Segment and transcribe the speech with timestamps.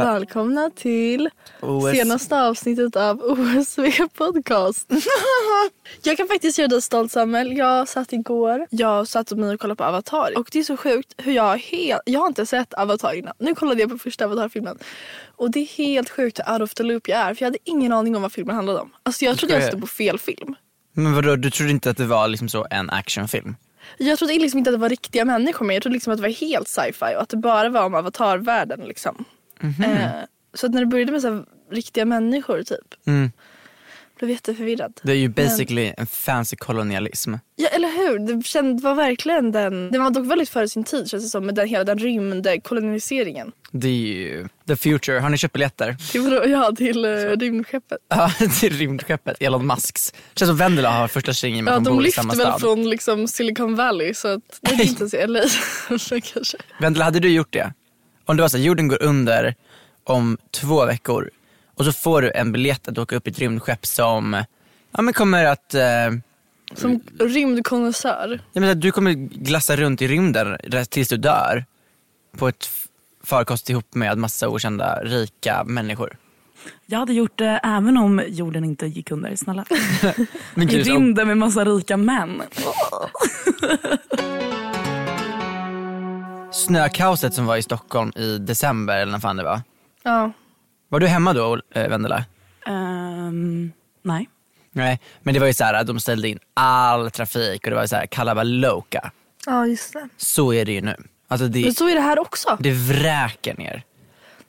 [0.00, 1.30] Och välkomna till
[1.60, 1.90] OS.
[1.90, 4.90] senaste avsnittet av OSV podcast.
[6.02, 7.56] jag kan faktiskt göra dig stolt Samuel.
[7.56, 11.14] Jag satt igår, jag satt mig och kollade på Avatar och det är så sjukt
[11.16, 13.34] hur jag helt, jag har inte sett Avatar innan.
[13.38, 14.78] Nu kollade jag på första Avatar-filmen
[15.36, 17.58] och det är helt sjukt hur out of the loop jag är för jag hade
[17.64, 18.90] ingen aning om vad filmen handlade om.
[19.02, 20.54] Alltså jag trodde jag stod på fel film.
[20.92, 23.56] Men vadå, du trodde inte att det var liksom så en actionfilm?
[23.98, 25.76] Jag trodde liksom inte att det var riktiga människor med.
[25.76, 28.80] Jag trodde liksom att det var helt sci-fi och att det bara var om avatarvärlden.
[28.80, 29.24] Liksom.
[29.60, 30.10] Eh,
[30.54, 32.94] så att när det började med så här, riktiga människor typ.
[33.06, 33.30] Mm.
[34.18, 35.00] Blev jätteförvirrad.
[35.02, 37.34] Det är ju basically en fancy kolonialism.
[37.56, 38.18] Ja eller hur.
[38.18, 39.90] Det, känd, var verkligen den.
[39.90, 41.46] Den var dock väldigt före sin tid känns det som.
[41.46, 43.52] Med den, hela den rymdkoloniseringen.
[43.70, 45.18] Det är ju the future.
[45.20, 45.96] Har ni köpt biljetter?
[46.12, 47.98] Till, ja till uh, rymdskeppet.
[48.08, 48.30] Ja,
[48.60, 49.36] till rymdskeppet.
[49.40, 50.14] Elon Musks.
[50.34, 52.46] Känns som Vendela har första tjing med Ja, att de de bor i samma väl
[52.46, 52.60] stad.
[52.60, 55.40] från liksom, Silicon Valley så att det är inte ens i LA.
[56.80, 57.72] Vendela, hade du gjort det?
[58.26, 59.54] Om det var så här, jorden går under
[60.04, 61.30] om två veckor
[61.74, 64.44] och så får du en biljett att åka upp i ett rymdskepp som
[64.92, 65.82] ja, men kommer att eh,
[66.74, 68.40] Som rymdkonnässör.
[68.52, 70.56] Jag menar, du kommer glassa runt i rymden
[70.88, 71.64] tills du dör.
[72.36, 72.86] På ett f-
[73.24, 76.16] farkost ihop med massa okända rika människor.
[76.86, 79.64] Jag hade gjort det även om jorden inte gick under, snälla.
[80.54, 82.42] Men I gud, rymden med massa rika män.
[86.52, 89.60] Snökaoset som var i Stockholm i december eller när fan det var.
[90.02, 90.32] Ja.
[90.88, 92.24] Var du hemma då äh, Vendela?
[92.66, 94.28] Ehm, nej.
[94.72, 97.76] Nej, men det var ju så här att de ställde in all trafik och det
[97.76, 99.10] var så här kalabaloka.
[99.46, 100.08] ja just det.
[100.16, 100.96] Så är det ju nu.
[101.28, 102.56] Alltså det, Men så är det här också.
[102.60, 103.82] det vräker ner.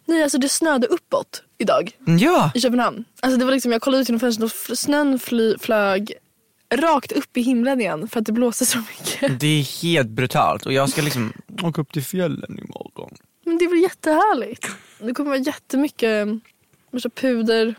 [0.06, 2.52] Nej alltså det snöade uppåt idag Ja!
[2.56, 3.06] i Köpenhamn.
[3.20, 6.14] Alltså det var liksom, jag kollade ut genom fönstret och snön fly, flög
[6.76, 9.40] rakt upp i himlen igen för att det blåste så mycket.
[9.40, 11.34] Det är helt brutalt och jag ska liksom
[11.64, 13.16] åka upp till fjällen imorgon.
[13.46, 14.68] Men det blir jättehärligt.
[15.00, 16.28] Det kommer vara jättemycket
[16.92, 17.76] massa puder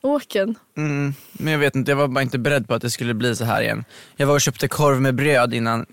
[0.00, 0.54] åken.
[0.76, 3.36] Mm, men jag vet inte, jag var bara inte beredd på att det skulle bli
[3.36, 3.84] så här igen.
[4.16, 5.86] Jag var och köpte korv med bröd innan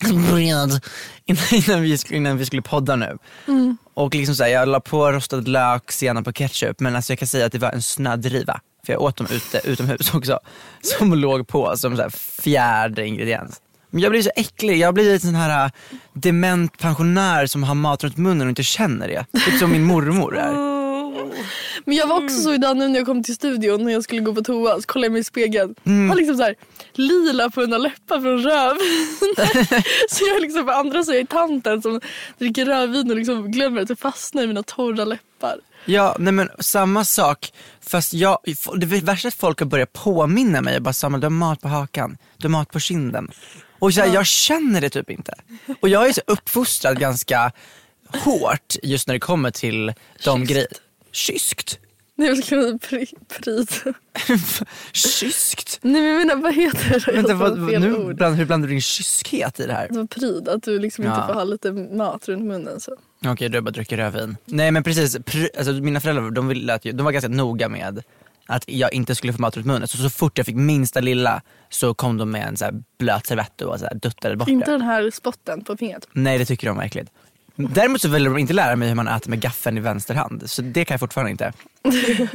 [0.30, 0.80] bröd innan,
[1.50, 3.18] innan, vi, skulle, innan vi skulle podda nu.
[3.94, 7.18] Och liksom så här, jag la på rostad lök, senap och ketchup men alltså jag
[7.18, 8.60] kan säga att det var en snödriva.
[8.86, 10.40] För jag åt dem ute, utomhus också.
[10.82, 12.10] Som låg på som så här
[12.42, 13.60] fjärde ingrediens.
[13.90, 15.70] Men jag blir så äcklig, jag blir en sån här äh,
[16.12, 19.40] dement pensionär som har mat runt munnen och inte känner det.
[19.44, 20.52] Typ som min mormor är.
[20.52, 20.70] Oh.
[21.84, 24.20] Men jag var också så idag nu när jag kom till studion när jag skulle
[24.20, 25.74] gå på toa så kollade jag mig i spegeln.
[26.08, 26.54] Har liksom så här
[26.92, 29.34] lila på mina läppar från rödvin.
[30.10, 32.00] så jag är liksom på andra sidan tanten som
[32.38, 35.56] dricker rödvin och liksom glömmer att det fastnar i mina torra läppar.
[35.84, 37.52] Ja, nej men samma sak.
[37.80, 38.38] Fast jag,
[38.76, 40.74] det värsta är att folk har börjat påminna mig.
[40.74, 43.30] Jag bara, Samuel du har mat på hakan, du har mat på kinden.
[43.78, 45.34] Och så här, jag känner det typ inte.
[45.80, 47.52] Och jag är så uppfostrad ganska
[48.08, 49.92] hårt just när det kommer till
[50.24, 50.76] de grejerna.
[51.12, 51.78] Kyskt.
[52.16, 53.68] Nej jag skulle säga pry- pryd.
[54.92, 55.78] Kyskt?
[55.82, 57.12] Nej men jag menar vad heter det?
[57.12, 58.16] Vänta, vad, nu ord.
[58.16, 59.88] bland, hur blandar du in kyskhet i det här?
[59.90, 61.26] Det var pryd, att du liksom inte Ja.
[61.26, 62.80] får ha lite mat runt munnen.
[62.80, 62.96] Så.
[63.26, 64.36] Okej, du har bara druckit rödvin.
[64.44, 68.02] Nej men precis, pr- alltså, mina föräldrar de, ville att, de var ganska noga med
[68.46, 69.88] att jag inte skulle få mat runt munnen.
[69.88, 73.62] Så, så fort jag fick minsta lilla så kom de med en så blöt servett
[73.62, 76.08] och så här duttade bort Inte den här spotten på fingret.
[76.12, 77.10] Nej det tycker de var äckligt.
[77.74, 80.50] Däremot så ville de inte lära mig hur man äter med gaffeln i vänster hand.
[80.50, 81.52] Så det kan jag fortfarande inte.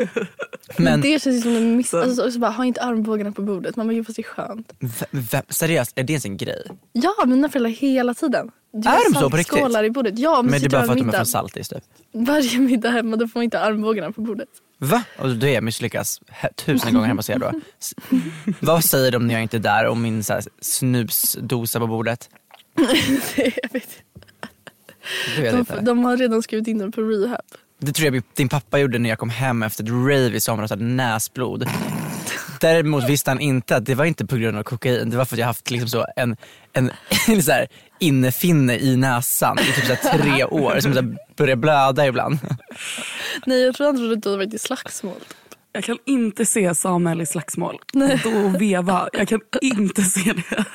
[0.77, 1.94] Men Det känns ju som en miss...
[1.94, 3.75] Alltså, så, så bara, ha inte armbågarna på bordet.
[3.75, 4.74] Man bara, fast det är skönt.
[4.80, 6.63] v- v- seriöst, är det ens en grej?
[6.92, 8.51] Ja, mina föräldrar hela tiden.
[8.74, 9.83] Du Är de så på riktigt?
[9.86, 10.19] i bordet.
[10.19, 11.18] Ja, men, Men det är sitter bara för att de är middag.
[11.18, 11.83] från Saltis typ.
[12.13, 14.50] Varje middag hemma då får man inte ha armbågarna på bordet.
[14.77, 15.04] Va?
[15.19, 17.51] Och då är jag misslyckas he- tusen gånger hemma hos er då.
[17.80, 17.94] S-
[18.60, 22.30] Vad säger de när jag inte är där om min så här, snusdosa på bordet?
[22.75, 23.36] jag vet.
[23.36, 23.72] Det jag
[25.38, 27.42] De, de har redan skrivit in den på rehab.
[27.80, 30.72] Det tror jag din pappa gjorde när jag kom hem efter ett rave i somras
[30.72, 31.69] och hade näsblod.
[32.62, 35.36] Däremot visste han inte att det var inte på grund av kokain, det var för
[35.36, 36.38] att jag haft liksom så en,
[36.74, 36.92] en,
[37.28, 37.68] en så här
[38.00, 42.38] innefinne i näsan i typ så här tre år som så här börjar blöda ibland.
[43.46, 45.19] Nej, jag tror han trodde att du hade varit i slagsmål.
[45.72, 47.80] Jag kan inte se Samuel i slagsmål.
[48.24, 49.10] Då och veva.
[49.13, 50.66] Jag kan inte se det.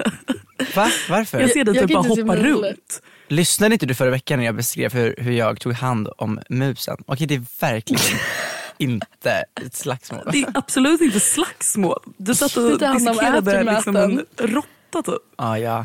[0.76, 0.90] Va?
[1.10, 1.40] Varför?
[1.40, 3.02] Jag ser dig typ kan bara inte se hoppa runt.
[3.30, 6.96] Lyssnade inte du förra veckan när jag beskrev hur, hur jag tog hand om musen?
[7.06, 8.18] Okej det är verkligen
[8.78, 10.28] inte ett slagsmål.
[10.32, 11.98] Det är absolut inte slagsmål.
[12.16, 15.22] Du satt och dissekerade liksom en råtta typ.
[15.36, 15.84] Ah, ja.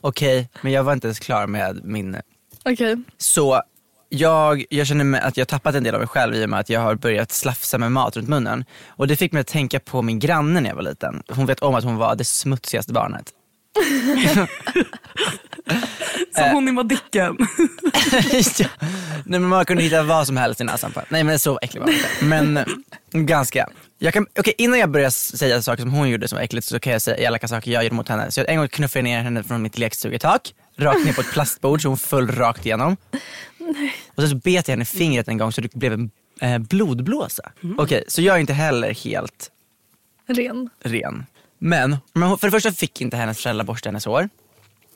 [0.00, 2.16] Okej, men jag var inte ens klar med min
[2.64, 2.96] Okej.
[3.18, 3.62] Så
[4.08, 6.60] jag, jag känner att jag har tappat en del av mig själv i och med
[6.60, 8.64] att jag har börjat slafsa med mat runt munnen.
[8.86, 11.22] Och det fick mig att tänka på min granne när jag var liten.
[11.28, 13.32] Hon vet om att hon var det smutsigaste barnet.
[16.34, 16.52] Som Eh.
[16.52, 17.36] hon i Madicken.
[18.58, 18.68] ja.
[19.24, 21.80] Nej, men man kunde hitta vad som helst i näsan på Nej men så äcklig
[21.80, 22.24] var hon inte.
[22.24, 22.64] Men eh,
[23.12, 23.68] ganska.
[23.98, 26.78] Jag kan, okej, innan jag börjar säga saker som hon gjorde som var äckligt så
[26.80, 28.30] kan jag säga elaka saker jag gjorde mot henne.
[28.30, 31.82] Så jag en gång knuffade ner henne från mitt lekstugetak, rakt ner på ett plastbord
[31.82, 32.96] så hon föll rakt igenom.
[34.14, 36.10] Och sen så bet jag henne i fingret en gång så det blev en
[36.40, 37.52] eh, blodblåsa.
[37.78, 39.50] Okej, så jag är inte heller helt
[40.28, 40.70] Ren.
[40.84, 41.26] ren.
[41.58, 44.28] Men, men för det första fick inte hennes föräldrar borsta hennes hår.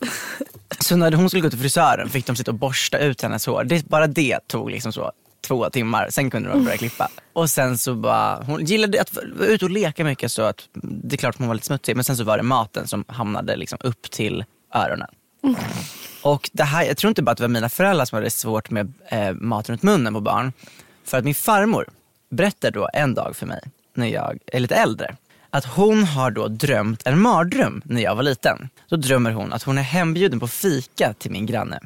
[0.79, 3.65] Så när hon skulle gå till frisören fick de sitta och borsta ut hennes hår.
[3.65, 7.09] Det, bara det tog liksom så två timmar, sen kunde de börja klippa.
[7.33, 11.15] Och sen så bara, hon gillade att vara ute och leka mycket så att det
[11.15, 13.57] är klart att hon var lite smutsig men sen så var det maten som hamnade
[13.57, 14.45] liksom upp till
[14.75, 15.09] öronen.
[16.23, 18.71] Och det här, jag tror inte bara att det var mina föräldrar som hade svårt
[18.71, 20.53] med eh, mat runt munnen på barn.
[21.05, 21.89] För att min farmor
[22.31, 23.61] berättade då en dag för mig,
[23.95, 25.17] när jag är lite äldre,
[25.51, 28.69] att hon har då drömt en mardröm när jag var liten.
[28.89, 31.81] Då drömmer hon att hon är hembjuden på fika till min granne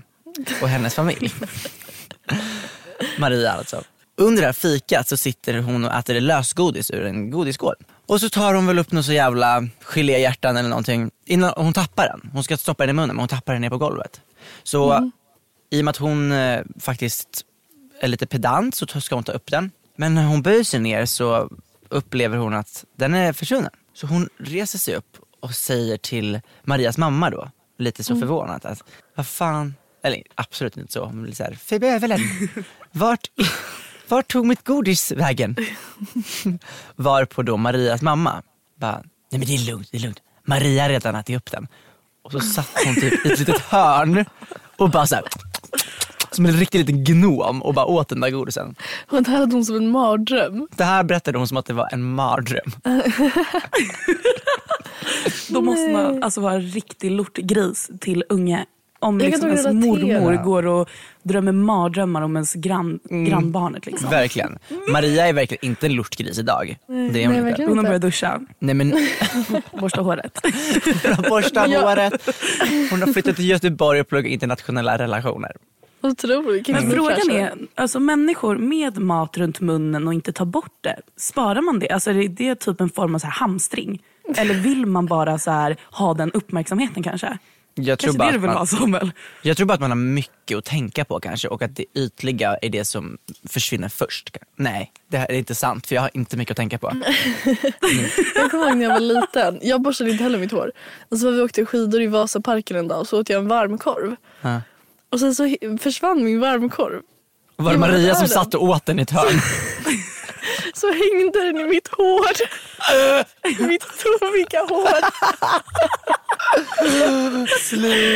[0.62, 1.34] och hennes familj.
[3.18, 3.82] Maria alltså.
[4.16, 7.74] Under det här fikat så sitter hon och äter lösgodis ur en godisskål.
[8.06, 11.10] Och så tar hon väl upp någon så jävla geléhjärtan eller någonting.
[11.24, 12.30] Innan hon tappar den.
[12.32, 14.20] Hon ska stoppa den i munnen men hon tappar den ner på golvet.
[14.62, 15.10] Så
[15.70, 17.44] i och med att hon eh, faktiskt
[18.00, 19.70] är lite pedant så ska hon ta upp den.
[19.96, 21.50] Men när hon böjer sig ner så
[21.94, 23.70] upplever hon att den är försvunnen.
[23.94, 28.82] Så hon reser sig upp och säger till Marias mamma då, lite så förvånat att
[29.14, 32.48] vad fan, eller absolut inte så, men lite såhär, Phoebe Evelyn,
[32.92, 33.30] vart,
[34.08, 35.56] vart tog mitt godis vägen?
[36.96, 38.42] Varpå då Marias mamma
[38.80, 40.22] bara, nej men det är lugnt, det är lugnt.
[40.44, 41.68] Maria har redan ätit upp den.
[42.24, 44.24] Och så satt hon typ i ett litet hörn
[44.76, 45.24] och bara såhär
[46.34, 48.74] som en riktig liten gnom och bara åt den där godisen.
[49.10, 50.68] Och det här hade hon som en mardröm.
[50.76, 52.70] Det här berättade hon som att det var en mardröm.
[55.48, 58.64] Då måste man alltså vara en riktig lortgris till unge.
[58.98, 60.20] Om Jag kan liksom nog ens relatera.
[60.20, 60.88] mormor går och
[61.22, 63.24] drömmer mardrömmar om ens grann, Mm.
[63.24, 63.86] grannbarnet.
[63.86, 64.10] Liksom.
[64.10, 64.58] Verkligen.
[64.92, 66.78] Maria är verkligen inte en lortgris idag.
[66.86, 67.40] Det är hon nej, inte.
[67.40, 67.68] verkligen.
[67.68, 68.94] Hon har börjat duscha, Nej men
[69.80, 70.40] borsta håret.
[71.04, 71.80] hon har borstat Ja.
[71.88, 72.28] håret,
[72.90, 75.52] hon har flyttat till Göteborg och pluggat internationella relationer.
[76.04, 76.68] Otroligt.
[76.68, 81.60] Men frågan är, alltså människor med mat runt munnen och inte ta bort det, sparar
[81.60, 81.90] man det?
[81.90, 84.02] Alltså är det typ en form av så här hamstring?
[84.36, 87.38] Eller vill man bara så här ha den uppmärksamheten kanske?
[87.76, 89.12] Jag tror, Kanske bara det att ha man, Samuel?
[89.42, 92.56] jag tror bara att man har mycket att tänka på kanske och att det ytliga
[92.62, 93.18] är det som
[93.48, 94.36] försvinner först.
[94.56, 96.86] Nej, det här är inte sant för jag har inte mycket att tänka på.
[98.34, 99.58] Jag kommer ihåg när jag var liten.
[99.62, 100.72] Jag borstade inte heller mitt hår.
[101.08, 103.48] Och så var vi åkte skidor i Vasaparken en dag och så åt jag en
[103.48, 104.16] varmkorv.
[104.40, 104.60] Ja.
[105.14, 107.02] Och sen så försvann min varmkorv.
[107.56, 109.40] Var det Maria som satt och åt den i ett hörn?
[110.74, 112.26] Så hängde den i mitt hår.
[113.68, 115.00] mitt toviga hår.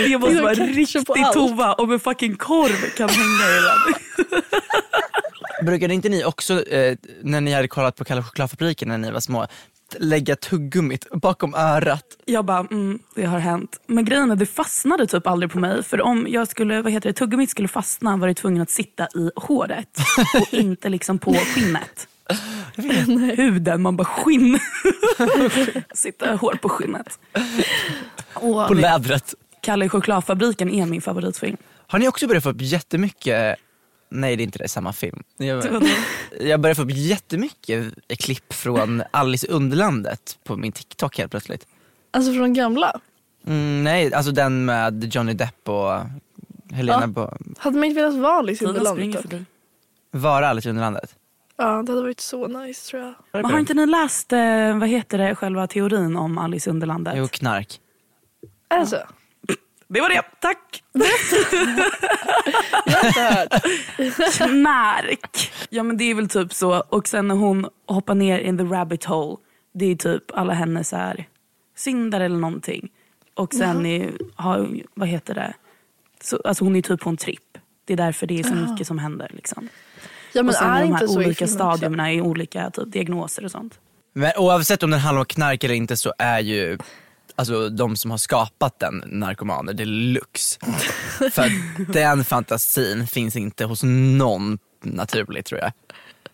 [0.09, 3.95] Det måste vara riktigt tova om en fucking korv kan hänga i den.
[5.67, 9.21] Brukade inte ni också, eh, när ni hade kollat på Kalle chokladfabriken när ni var
[9.21, 9.47] små,
[9.99, 12.05] lägga tuggummit bakom örat?
[12.25, 13.81] Jag bara, mm, det har hänt.
[13.87, 15.83] Men grejen är, det fastnade typ aldrig på mig.
[15.83, 19.05] För om jag skulle, vad heter det, tuggummit skulle fastna var det tvungen att sitta
[19.05, 19.99] i håret.
[20.41, 22.09] Och inte liksom på skinnet.
[23.37, 24.59] Huden, man bara skinn.
[25.95, 27.19] Sitta hår på skinnet.
[28.35, 29.35] Och På lädret?
[29.61, 31.57] Kalle chokladfabriken är min favoritfilm.
[31.87, 33.57] Har ni också börjat få upp jättemycket,
[34.09, 35.23] nej det är inte det, samma film.
[35.37, 35.65] Jag,
[36.41, 41.67] jag börjar få upp jättemycket klipp från Alice i Underlandet på min TikTok helt plötsligt.
[42.11, 43.01] Alltså från gamla.
[43.47, 46.01] Mm, nej, alltså den med Johnny Depp och
[46.73, 47.07] Helena Ja.
[47.07, 49.47] Bo- Hade man inte velat vara Alice i Underlandet.
[50.11, 51.15] Vara Alice i Underlandet.
[51.57, 53.15] Ja, det hade varit så nice tror jag.
[53.33, 57.15] Men har inte ni läst eh, vad heter det, själva teorin om Alice i Underlandet?
[57.17, 57.81] Jo, knark.
[58.69, 58.97] Är det så?
[59.89, 60.83] Det var det, tack!
[62.87, 63.63] Jag har inte hört.
[64.37, 65.53] Knark!
[65.69, 66.81] Ja men det är väl typ så.
[66.89, 69.37] Och sen när hon hoppar ner in the rabbit hole.
[69.75, 71.29] Det är typ alla hennes så här
[71.77, 72.89] synder eller någonting.
[73.35, 75.55] Och sen är, har, vad heter det?
[76.21, 77.59] Så, alltså hon är typ på en tripp.
[77.85, 79.31] Det är därför det är så mycket som händer.
[79.35, 79.69] Liksom.
[80.33, 83.79] Ja men och sen är de här olika stadierna i olika typ, diagnoser och sånt.
[84.13, 86.79] Men oavsett om den handlar om knark eller inte så är ju
[87.39, 90.59] alltså, de som har skapat den narkomaner deluxe.
[91.33, 91.51] För
[91.93, 95.73] den fantasin finns inte hos någon naturligt tror jag.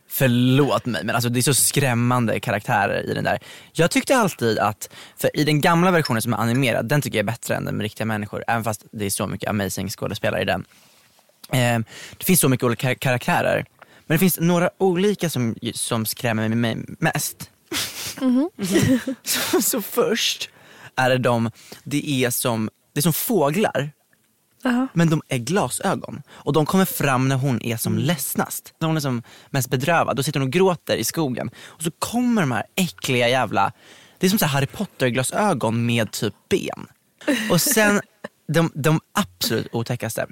[0.08, 3.38] Förlåt mig men alltså det är så skrämmande karaktärer i den där.
[3.72, 7.22] Jag tyckte alltid att, för i den gamla versionen som är animerad, den tycker jag
[7.22, 8.44] är bättre än den med riktiga människor.
[8.46, 10.64] Även fast det är så mycket amazing skådespelare i den.
[11.52, 11.78] Eh,
[12.18, 13.64] det finns så mycket olika kar- karaktärer.
[14.06, 17.50] Men det finns några olika som, som skrämmer mig mest.
[19.22, 20.50] så, så först
[20.96, 21.50] är det de,
[21.84, 23.90] det är som, det är som fåglar.
[24.62, 24.88] Jaha.
[24.92, 26.22] Men de är glasögon.
[26.28, 28.74] Och de kommer fram när hon är som ledsnast.
[28.78, 30.16] När hon är som mest bedrövad.
[30.16, 31.50] Då sitter hon och gråter i skogen.
[31.64, 33.72] Och så kommer de här äckliga jävla,
[34.18, 36.86] det är som så Harry Potter glasögon med typ ben.
[37.50, 38.00] Och sen
[38.48, 40.26] de, de absolut otäckaste.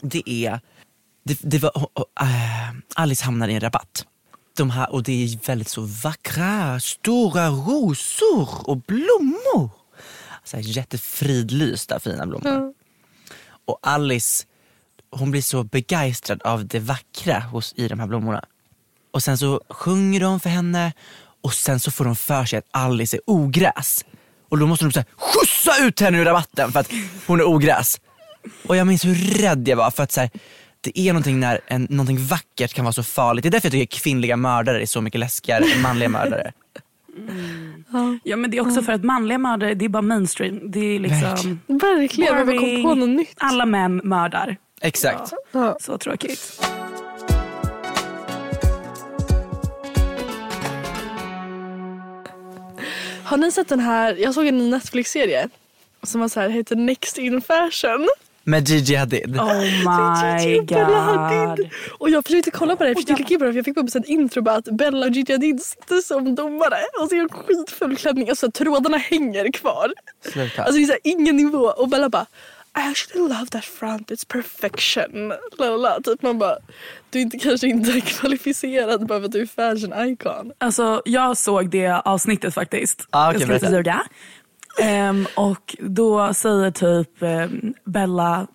[0.00, 0.60] Det är,
[1.24, 1.72] det, det var,
[2.20, 4.06] äh, Alice hamnar i en rabatt.
[4.58, 9.70] De här, och det är väldigt så vackra, stora rosor och blommor.
[10.44, 12.74] Så här jättefridlysta fina blommor.
[13.66, 14.44] Och Alice,
[15.10, 18.44] hon blir så begeistrad av det vackra hos, i de här blommorna.
[19.10, 20.92] Och sen så sjunger de för henne
[21.42, 24.04] och sen så får de för sig att Alice är ogräs.
[24.48, 26.90] Och då måste de så här, skjutsa ut henne ur rabatten för att
[27.26, 28.00] hon är ogräs.
[28.66, 30.30] Och jag minns hur rädd jag var för att så här,
[30.80, 33.42] det är någonting när en, någonting vackert kan vara så farligt.
[33.42, 36.52] Det är därför jag tycker kvinnliga mördare är så mycket läskigare än manliga mördare.
[38.22, 40.70] Ja men det är också för att manliga mördare, det är bara mainstream.
[40.70, 43.34] Det är liksom Verkligen, man bara kom på något nytt.
[43.36, 44.56] Alla män mördar.
[44.80, 45.32] Exakt.
[45.80, 46.60] Så tråkigt.
[53.24, 55.48] Har ni sett den här, jag såg en Netflix-serie
[56.02, 58.08] som var så här, heter Next in fashion.
[58.48, 59.36] Med Gigi Hadid.
[59.40, 60.78] Oh my Gigi god.
[60.78, 61.70] Hadid.
[61.98, 63.94] Och jag försökte kolla på det, jag försökte klicka på det för jag fick upp
[63.94, 67.28] en intro bara att Bella och Gigi Hadid sitter som domare och så är en
[67.28, 69.92] skitfull klänning och så trådarna hänger kvar.
[70.32, 70.62] Sluta.
[70.62, 72.26] Alltså det är så här, ingen nivå och Bella bara
[72.78, 75.32] I actually love that front, it's perfection.
[75.58, 76.00] Lalala.
[76.04, 76.56] Typ man bara,
[77.10, 80.52] du är inte, kanske inte kvalificerad bara för att du är fashion icon.
[80.58, 83.06] Alltså jag såg det avsnittet faktiskt.
[83.10, 84.02] Ah, okej, jag ska inte ljuga.
[84.82, 88.46] Ehm, och då säger typ ehm, Bella,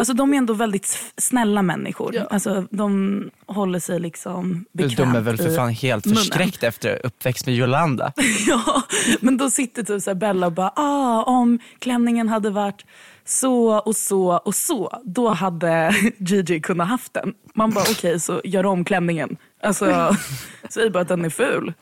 [0.00, 2.14] alltså de är ändå väldigt snälla människor.
[2.14, 2.26] Ja.
[2.30, 6.18] Alltså de håller sig liksom bekvämt De är väl för fan helt munnen.
[6.18, 8.12] förskräckta efter uppväxt med Yolanda.
[8.46, 8.82] ja,
[9.20, 12.84] men då sitter typ så här Bella och bara, ah, om klänningen hade varit
[13.24, 17.34] så och så och så, då hade Gigi kunnat haft den.
[17.54, 19.36] Man bara okej, så gör om klänningen.
[19.62, 20.16] Alltså,
[20.68, 21.72] säg bara att den är ful.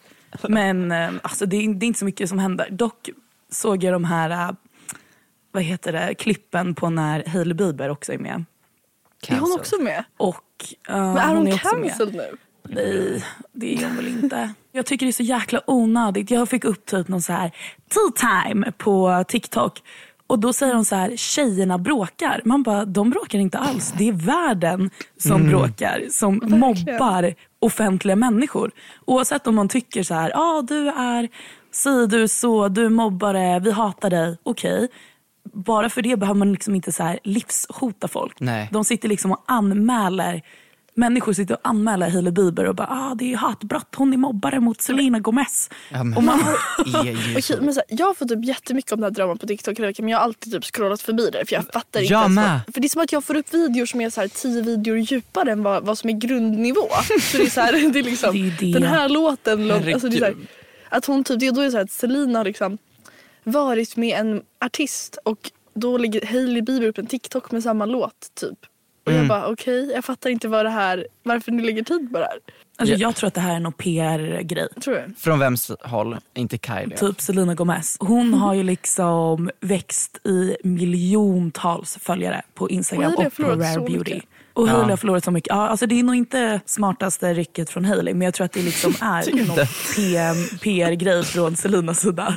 [0.49, 2.69] Men eh, alltså, det, är, det är inte så mycket som händer.
[2.71, 3.11] Dock
[3.53, 4.50] såg jag de här, eh,
[5.53, 8.45] vad heter det, klippen på när Hailey Bieber också är med.
[9.29, 10.05] Är hon också med?
[10.17, 10.45] Och,
[10.88, 11.61] eh, Men är hon, är med.
[11.61, 12.37] cancelled nu?
[12.69, 14.55] Nej, det är hon väl inte.
[14.73, 16.31] Jag tycker det är så jäkla onödigt.
[16.31, 17.50] Jag fick upp typ någon så här
[17.88, 19.83] tea time på TikTok.
[20.26, 22.41] Och då säger de så här, tjejerna bråkar.
[22.45, 23.95] Man bara, de bråkar inte alls.
[23.99, 28.71] Det är världen som bråkar, som mobbar offentliga människor.
[29.05, 31.29] Oavsett om man tycker så här, ja ah, du är
[31.76, 34.38] si, du så, du är mobbare, vi hatar dig.
[34.42, 34.88] Okej.
[35.52, 38.40] Bara för det behöver man liksom inte så här livshota folk.
[38.40, 38.68] Nej.
[38.73, 40.42] De sitter liksom och anmäler
[40.97, 44.61] människor sitter och anmäler Hailey Bieber och bara ah, det är hatbrott, hon är mobbare
[44.61, 45.71] mot Selena Gomez.
[45.92, 46.40] Ja, men Och man.
[46.78, 47.16] Okej,
[47.61, 50.18] men så här, jag får typ jättemycket om den här draman på TikTok men jag
[50.18, 52.61] har alltid typ scrollat förbi det för jag fattar inte Jag med.
[52.66, 54.62] vad, För det är som att jag får upp videor som är så här tio
[54.62, 56.88] videor djupare än vad, vad som är grundnivå.
[57.33, 58.73] Så det är så här, det är liksom Det är det.
[58.73, 59.71] den här låten.
[59.71, 60.35] Alltså det är så här.
[60.97, 62.79] Att hon typ, det, då är så här att Selena har liksom
[63.45, 68.31] varit med en artist och då lägger Hailey Bieber upp en TikTok med samma låt
[68.41, 68.59] typ.
[69.07, 69.19] Och Mm.
[69.23, 72.25] jag bara okej, jag fattar inte vad det här, varför ni lägger tid på det
[72.25, 72.38] här.
[72.76, 74.69] alltså, jag tror att det här är någon PR-grej.
[74.85, 75.05] Tror jag.
[75.19, 76.17] Från vems håll?
[76.35, 76.97] Inte Kylie.
[76.97, 77.97] Typ Selena Gomez.
[78.00, 83.99] Hon har ju liksom växt i miljontals följare på Instagram Och och på Rare Beauty.
[84.15, 84.25] mycket.
[84.57, 84.91] Och Hailey Ja.
[84.93, 85.49] har förlorat så mycket.
[85.51, 88.63] Ja, alltså det är nog inte smartaste rycket från Hailey men jag tror att det
[88.63, 92.37] liksom är någon PM, PR-grej från Selinas sida.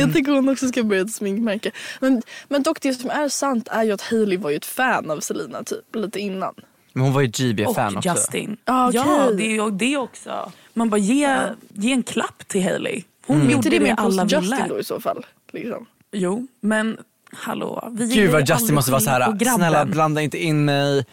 [0.00, 1.70] Jag tycker hon också ska börja ett sminkmärke.
[2.00, 5.10] Men, men dock det som är sant är ju att Hailey var ju ett fan
[5.10, 6.54] av Selena typ lite innan.
[6.92, 8.08] Men hon var ju GB-fan Och också.
[8.08, 8.56] Justin.
[8.64, 9.00] Ah, okej.
[9.06, 10.52] Ja, det är ju det också.
[10.74, 11.38] Man bara ge,
[11.74, 13.02] ge en klapp till Hailey.
[13.26, 14.40] Hon Inte gjorde det det, med alla alla ville.
[14.56, 15.26] Justin då i så fall.
[15.52, 15.86] Liksom.
[16.12, 16.96] Jo, men
[17.38, 17.88] hallå.
[17.92, 19.54] Vi Gud vad ju Justin måste vara så här.
[19.56, 21.04] snälla blanda inte in mig.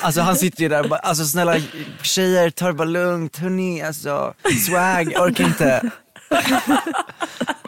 [0.00, 1.56] Alltså han sitter ju där och bara, alltså snälla
[2.02, 4.34] tjejer ta det bara lugnt, hörni alltså
[4.66, 5.90] swag, orkar inte.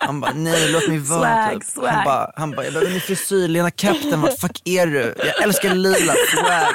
[0.01, 1.71] Han bara nej låt mig vara Swag, typ.
[1.71, 1.87] swag.
[1.89, 5.15] Han bara, han bara jag behöver ny frisyr, Lena Captain vart fuck är du?
[5.19, 6.75] Jag älskar lila, swag.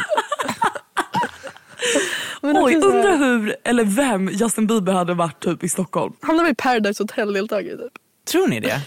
[2.41, 6.13] Men Oj, undrar hur, eller vem Justin Bieber hade varit typ i Stockholm.
[6.21, 7.93] Han har varit Paradise Hotel-deltagare typ.
[8.31, 8.81] Tror ni det?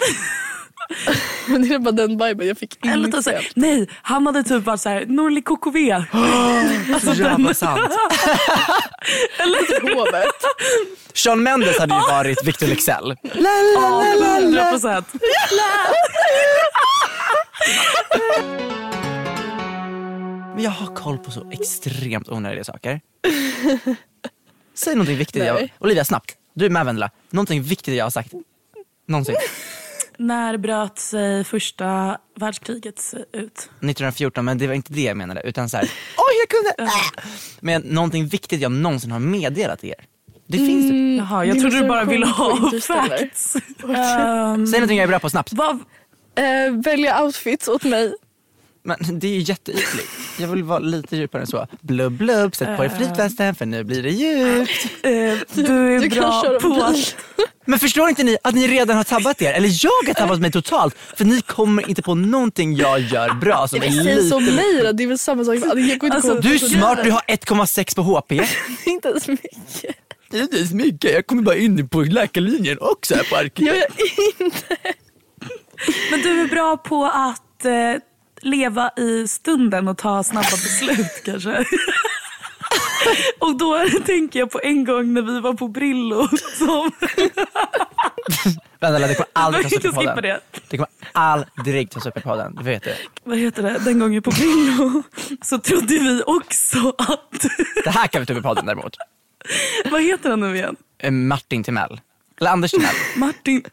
[1.49, 4.65] Men det är bara den viben jag fick Eller typ såhär, nej, han hade typ
[4.65, 6.05] varit såhär, Norli KKV.
[7.01, 7.81] Så jävla sant.
[9.83, 10.45] hovet.
[11.15, 13.17] Sean Mendes hade ju varit Victor Leksell.
[13.23, 14.05] Ja,
[14.41, 15.07] 100 procent.
[20.55, 23.01] Men jag har koll på så extremt onödiga saker.
[24.75, 25.45] Säg någonting viktigt.
[25.45, 25.69] Jag.
[25.79, 26.37] Olivia snabbt.
[26.55, 27.11] Du är med Vendela.
[27.31, 28.33] Någonting viktigt jag har sagt.
[29.07, 29.37] Någonsin.
[30.19, 33.59] När bröt sig första världskriget ut?
[33.59, 35.85] 1914 men det var inte det jag menade utan så här.
[36.17, 36.93] oj jag kunde.
[36.93, 37.31] Äh.
[37.61, 39.95] Men någonting viktigt jag någonsin har meddelat er.
[40.47, 40.97] Det finns det.
[40.97, 43.57] Jaha, jag trodde du bara ville ha facts.
[43.97, 45.53] Ehm, Säg någonting jag är bra på snabbt.
[45.53, 45.79] vad,
[46.39, 48.15] Eh, välja outfits åt mig.
[48.83, 50.09] Men det är ju jätteytligt.
[50.39, 51.67] Jag vill vara lite djupare än så.
[51.81, 54.85] Blubb blubb, sätt på er flytvästen för nu blir det djupt.
[55.03, 56.83] eh, du är Du kan bra köra på bil.
[56.83, 57.17] att
[57.67, 59.53] Men förstår inte ni att ni redan har tabbat er?
[59.53, 60.97] Eller jag har tabbat mig totalt.
[61.17, 64.29] För ni kommer inte på någonting jag gör bra som är Säg lite...
[64.29, 65.55] som mig då, det är väl samma sak.
[65.57, 68.33] Jag går inte Alltså, på Du är smart, du har 1,6 på HP.
[68.87, 69.51] Inte ens mycket.
[70.31, 73.67] Det är inte så mycket, jag kommer bara in på läkarlinjen också här på Arken.
[73.67, 73.87] Jag är
[74.45, 74.77] inte.
[76.11, 77.73] Men du är bra på att eh,
[78.41, 81.65] leva i stunden och ta snabba beslut kanske.
[83.39, 86.29] och då tänker jag på en gång när vi var på Brillo.
[86.59, 86.91] Som,
[88.81, 90.23] Vendela, det kommer aldrig tas upp i podden.
[90.23, 90.41] det.
[90.69, 92.97] Det kommer aldrig tas upp i podden, du vet det.
[93.25, 95.03] vad heter det, den gången på Brillo
[95.43, 97.47] så trodde vi också att,
[97.85, 98.97] Det här kan vi ta upp i podden däremot.
[99.91, 100.77] vad heter han nu igen?
[100.99, 102.01] Eh, Martin Timell.
[102.41, 102.95] Eller Anders Timell.
[103.17, 103.65] Martin,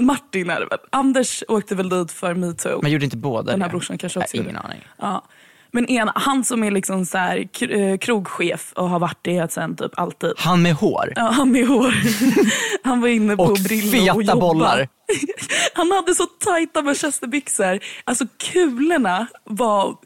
[0.00, 0.78] Martin är det väl?
[0.90, 2.78] Anders åkte väl dit för metoo.
[2.82, 3.72] Men gjorde inte båda Den här det?
[3.72, 4.58] brorsan kanske Nej, också Ingen gjorde.
[4.60, 4.80] aning.
[4.98, 5.24] Ja.
[5.70, 9.76] Men en, han som är liksom så här, eh, krogchef och har varit det sen
[9.76, 10.32] typ alltid.
[10.36, 11.12] Han med hår.
[11.16, 11.94] Ja, han med hår.
[12.84, 14.40] Han var inne på Brillo feta och jobbade.
[14.40, 14.88] bollar.
[15.74, 17.78] Han hade så tajta manchesterbyxor.
[18.04, 19.96] Alltså kulorna var...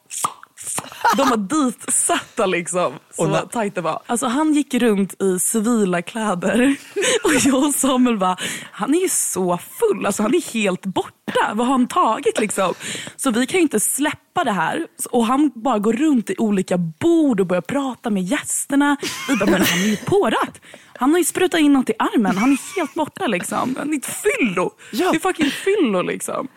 [1.16, 2.92] De var ditsatta liksom.
[3.10, 4.02] Så Och när- tajt det var.
[4.06, 6.76] Alltså han gick runt i civila kläder.
[7.24, 8.36] Och jag och Samuel bara,
[8.72, 10.06] han är ju så full.
[10.06, 11.52] Alltså han är helt borta.
[11.54, 12.74] Vad har han tagit liksom?
[13.16, 14.86] Så vi kan ju inte släppa det här.
[15.10, 18.96] Och han bara går runt i olika bord och börjar prata med gästerna.
[19.28, 20.60] Vi bara, men han är ju pårökt.
[20.98, 22.36] Han har ju sprutat in något i armen.
[22.36, 23.74] Han är helt borta liksom.
[23.78, 24.70] Han är ett fyllo.
[24.92, 25.10] Ja.
[25.10, 26.48] Det är fucking fyllo liksom.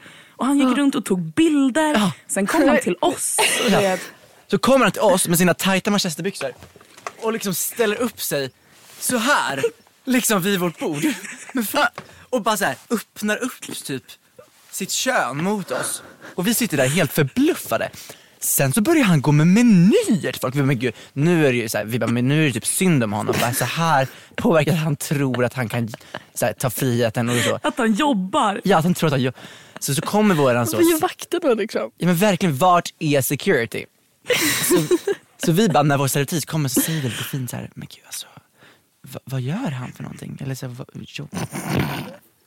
[0.42, 2.12] Och han gick runt och tog bilder.
[2.28, 3.38] Sen kom han till oss.
[3.70, 4.00] Det,
[4.48, 6.52] Så kommer han till oss med sina tajta manchesterbyxor
[7.22, 8.52] och liksom ställer upp sig
[9.00, 9.64] så här,
[10.06, 11.04] liksom vid vårt bord.
[12.30, 14.04] Och bara så här öppnar upp typ
[14.72, 16.04] sitt kön mot oss.
[16.36, 17.90] Och vi sitter där helt förbluffade.
[18.44, 20.56] Sen så börjar han gå med menyer folk.
[20.56, 22.54] Vi men gud, nu är det ju så här, vi bara, men nu är det
[22.54, 23.36] typ synd om honom.
[23.42, 25.90] Bara, så här påverkat han tror att han kan
[26.34, 27.60] så här, ta friheten och så.
[27.64, 28.62] att han jobbar.
[28.64, 29.34] Ja, att han tror att han gör.
[29.80, 30.78] Så, så kommer våran så.
[30.78, 31.92] Vad gör vakterna liksom?
[31.98, 33.86] Ja men verkligen, vart är security?
[34.64, 34.96] Så,
[35.46, 37.88] så vi bara, när vår servitris kommer så säger vi lite fint så här, men
[37.96, 38.28] gud alltså,
[39.02, 40.38] vad, vad gör han för någonting?
[40.42, 41.36] Eller så här, vad, jobb.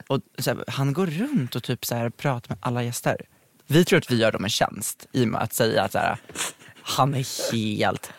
[0.07, 3.17] Och så här, han går runt och typ så här, pratar med alla gäster.
[3.67, 5.99] Vi tror att vi gör dem en tjänst i och med att säga att så
[5.99, 6.17] här,
[6.83, 8.13] han är helt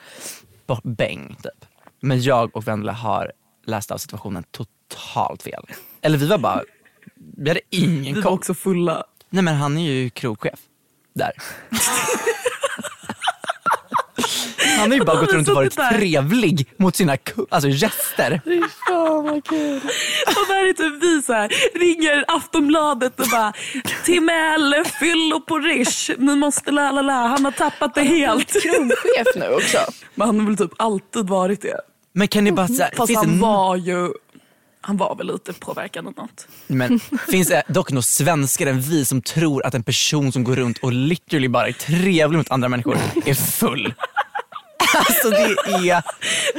[0.84, 1.66] bäng typ.
[2.00, 3.32] Men jag och Vendela har
[3.66, 5.64] läst av situationen totalt fel.
[6.02, 6.62] Eller vi var bara,
[7.38, 8.34] vi hade ingen Vi var koll.
[8.34, 9.04] också fulla.
[9.30, 10.60] Nej men han är ju krogchef
[11.14, 11.32] där.
[14.78, 17.18] Han har ju bara gått runt och varit trevlig mot sina
[17.50, 18.42] alltså gäster.
[18.46, 19.78] Fy fan vad kul.
[20.26, 23.54] Och där är typ vi så här, ringer Aftonbladet och bara
[24.06, 28.52] Timell, fyllo på Rish, ni måste la la la, han har tappat det helt.
[28.64, 29.78] Krogchef nu också.
[30.16, 31.80] Men han har väl typ alltid varit det.
[32.14, 34.10] Men kan ni bara säga, Fast finns han det var ju,
[34.82, 36.48] han var väl lite påverkad av något.
[36.68, 40.56] Men finns det dock några svenskar än vi som tror att en person som går
[40.56, 43.94] runt och literally bara är trevlig mot andra människor är full?
[44.96, 45.44] Alltså det
[45.90, 46.04] är...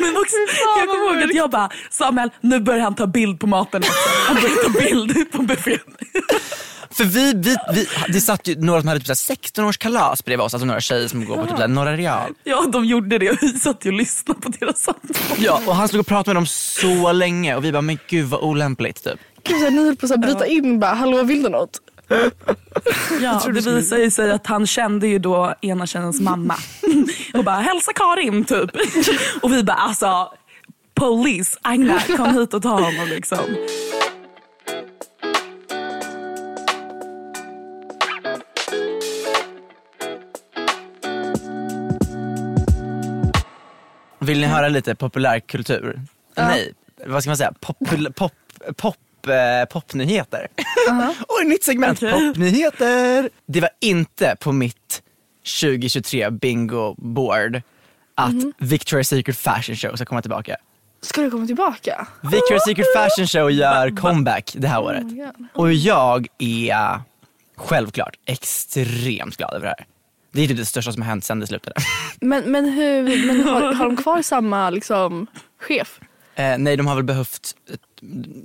[0.00, 0.36] Men också,
[0.78, 4.08] jag kommer ihåg att jag bara, Samuel nu börjar han ta bild på maten också.
[4.26, 5.78] Han börjar ta bild på buffén.
[6.90, 10.44] För vi, vi, vi, det satt ju några som hade typ 16 års kalas bredvid
[10.44, 12.32] oss, alltså några tjejer som går på typ Norra Real.
[12.44, 15.16] Ja de gjorde det och vi satt ju och lyssnade på deras samtal.
[15.38, 18.26] Ja, och han stod och pratade med dem så länge och vi bara, men gud
[18.26, 19.20] vad olämpligt typ.
[19.42, 21.80] Gud, ni höll på att bryta in bara, hallå vill du något?
[23.20, 26.56] Ja, det visade ju sig att han kände ju då ena tjejens mamma.
[27.34, 28.70] Och bara hälsa Karin typ.
[29.42, 30.32] Och vi bara alltså
[30.94, 33.38] Police, Agna kom hit och ta honom liksom.
[44.18, 46.00] Vill ni höra lite populärkultur?
[46.36, 46.72] Nej,
[47.06, 47.52] vad ska man säga?
[47.60, 48.32] Popul, pop,
[48.76, 48.96] pop,
[49.28, 50.48] eh, popnyheter.
[51.28, 51.98] Oj, nytt segment.
[52.02, 52.12] Okej.
[52.12, 53.30] Popnyheter.
[53.46, 55.02] Det var inte på mitt
[55.60, 57.62] 2023 bingo board
[58.14, 60.56] att Victoria's Secret Fashion Show ska komma tillbaka.
[61.02, 62.06] Ska du komma tillbaka?
[62.20, 65.04] Victoria's Secret Fashion Show gör comeback det här året.
[65.04, 65.46] my God.
[65.54, 67.00] Och jag är
[67.56, 69.86] självklart extremt glad över det här.
[70.32, 71.74] Det är typ det största som har hänt sen det slutade.
[72.20, 75.26] Men, men, hur, men har, har de kvar samma liksom,
[75.60, 76.00] chef?
[76.34, 77.56] Eh, nej, de har väl behövt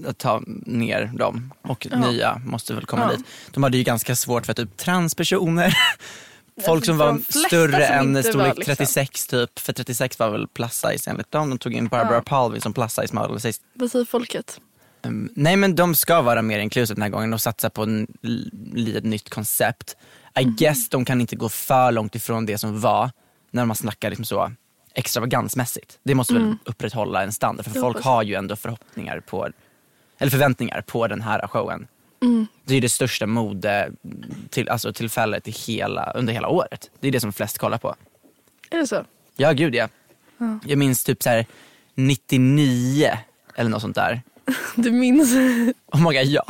[0.07, 3.17] eh, ta ner dem och nya måste väl komma Ja.
[3.17, 3.25] dit.
[3.51, 5.77] De hade ju ganska svårt för typ transpersoner.
[6.65, 9.59] Folk som var större som än storlek liksom- 36 typ.
[9.59, 11.49] För 36 var väl plus size enligt dem.
[11.49, 12.21] De tog in Barbara Ja.
[12.21, 13.39] Palvin som plus size model.
[13.73, 14.59] Vad säger folket?
[15.03, 18.07] Um, nej men de ska vara mer inclusive den här gången och satsa på en
[18.73, 19.95] litet nytt koncept.
[20.39, 20.55] I Mhm.
[20.55, 23.11] guess de kan inte gå för långt ifrån det som var
[23.51, 24.51] när man snackar liksom så
[24.93, 25.99] extravagansmässigt.
[26.03, 27.81] Det måste väl upprätthålla en standard för Mm.
[27.81, 29.49] Folk har ju ändå förhoppningar på,
[30.17, 31.87] eller förväntningar på den här showen.
[32.21, 32.47] Mm.
[32.63, 33.91] Det är ju det största mode
[34.49, 36.89] till, alltså tillfället i hela, under hela året.
[36.99, 37.95] Det är det som flest kollar på.
[38.69, 39.05] Är det så?
[39.35, 39.87] Ja gud ja.
[40.65, 41.45] Jag minns typ så här
[41.95, 43.11] 99
[43.55, 44.21] eller något sånt där.
[44.75, 45.33] Du minns?
[45.91, 46.43] Oh my god, ja.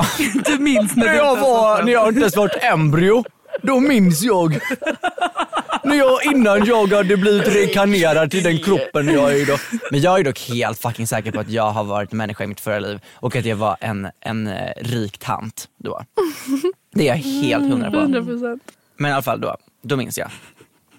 [0.45, 3.23] Du minns när När jag var, när jag inte ens var ett embryo,
[3.61, 4.59] då minns jag.
[5.83, 9.59] när jag, innan jag hade blivit rekarnerad till den kroppen jag är idag.
[9.91, 12.59] Men jag är dock helt fucking säker på att jag har varit människa i mitt
[12.59, 16.01] förra liv och att jag var en, en eh, rik tant då.
[16.93, 17.97] Det är jag helt hundra på.
[17.97, 18.63] 100 procent.
[18.97, 20.31] Men i alla fall då, då minns jag.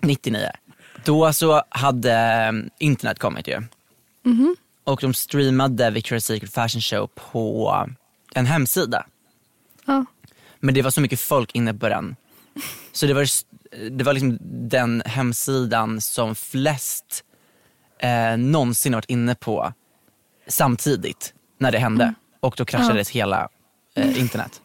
[0.00, 0.50] 99.
[1.04, 3.62] Då så hade eh, internet kommit ju.
[4.84, 7.76] Och de streamade Victoria's Secret Fashion Show på
[8.34, 9.06] en hemsida.
[9.84, 10.04] Ja.
[10.60, 12.16] Men det var så mycket folk inne på den.
[12.92, 13.26] Så det var,
[13.90, 17.24] det var liksom den hemsidan som flest
[17.98, 19.72] eh, någonsin varit inne på
[20.46, 22.14] samtidigt när det hände.
[22.40, 23.48] Och då kraschades hela
[23.94, 24.60] eh, internet.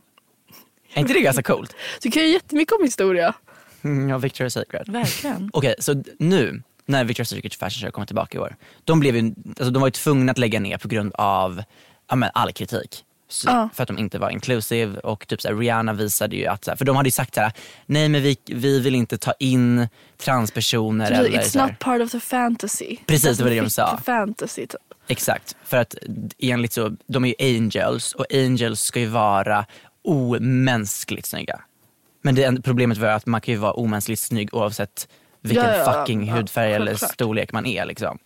[0.94, 1.76] Är inte det ganska coolt?
[2.02, 3.34] Du kan ju jättemycket om historia.
[3.82, 4.88] Mm, ja, Victoria's Secret.
[4.90, 5.50] Verkligen.
[5.54, 8.56] Okej, så d- nu när Victoria's Secret Fashion Show kommer tillbaka i år.
[8.84, 11.64] De, blev ju, alltså, de var ju tvungna att lägga ner på grund av
[12.10, 13.04] ja, men, all kritik.
[13.30, 13.70] Så, Ja.
[13.74, 16.72] För att de inte var inclusive och typ så här, Rihanna visade ju att, så
[16.72, 17.52] här, för de hade ju sagt så här,
[17.86, 19.88] nej men vi, vi vill inte ta in
[20.18, 21.68] transpersoner eller It's så här.
[21.68, 22.98] not part of the fantasy.
[23.06, 23.98] Precis, det var det de sa.
[24.06, 24.82] fantasy typ.
[25.08, 25.96] Exakt, för att
[26.40, 29.66] enligt så, de är ju angels och angels ska ju vara
[30.04, 31.62] omänskligt snygga.
[32.22, 35.08] Men det problemet var att man kan ju vara omänskligt snygg oavsett
[35.42, 37.86] vilken Ja, ja, fucking Ja, hudfärg eller storlek man är.
[37.86, 38.18] Liksom.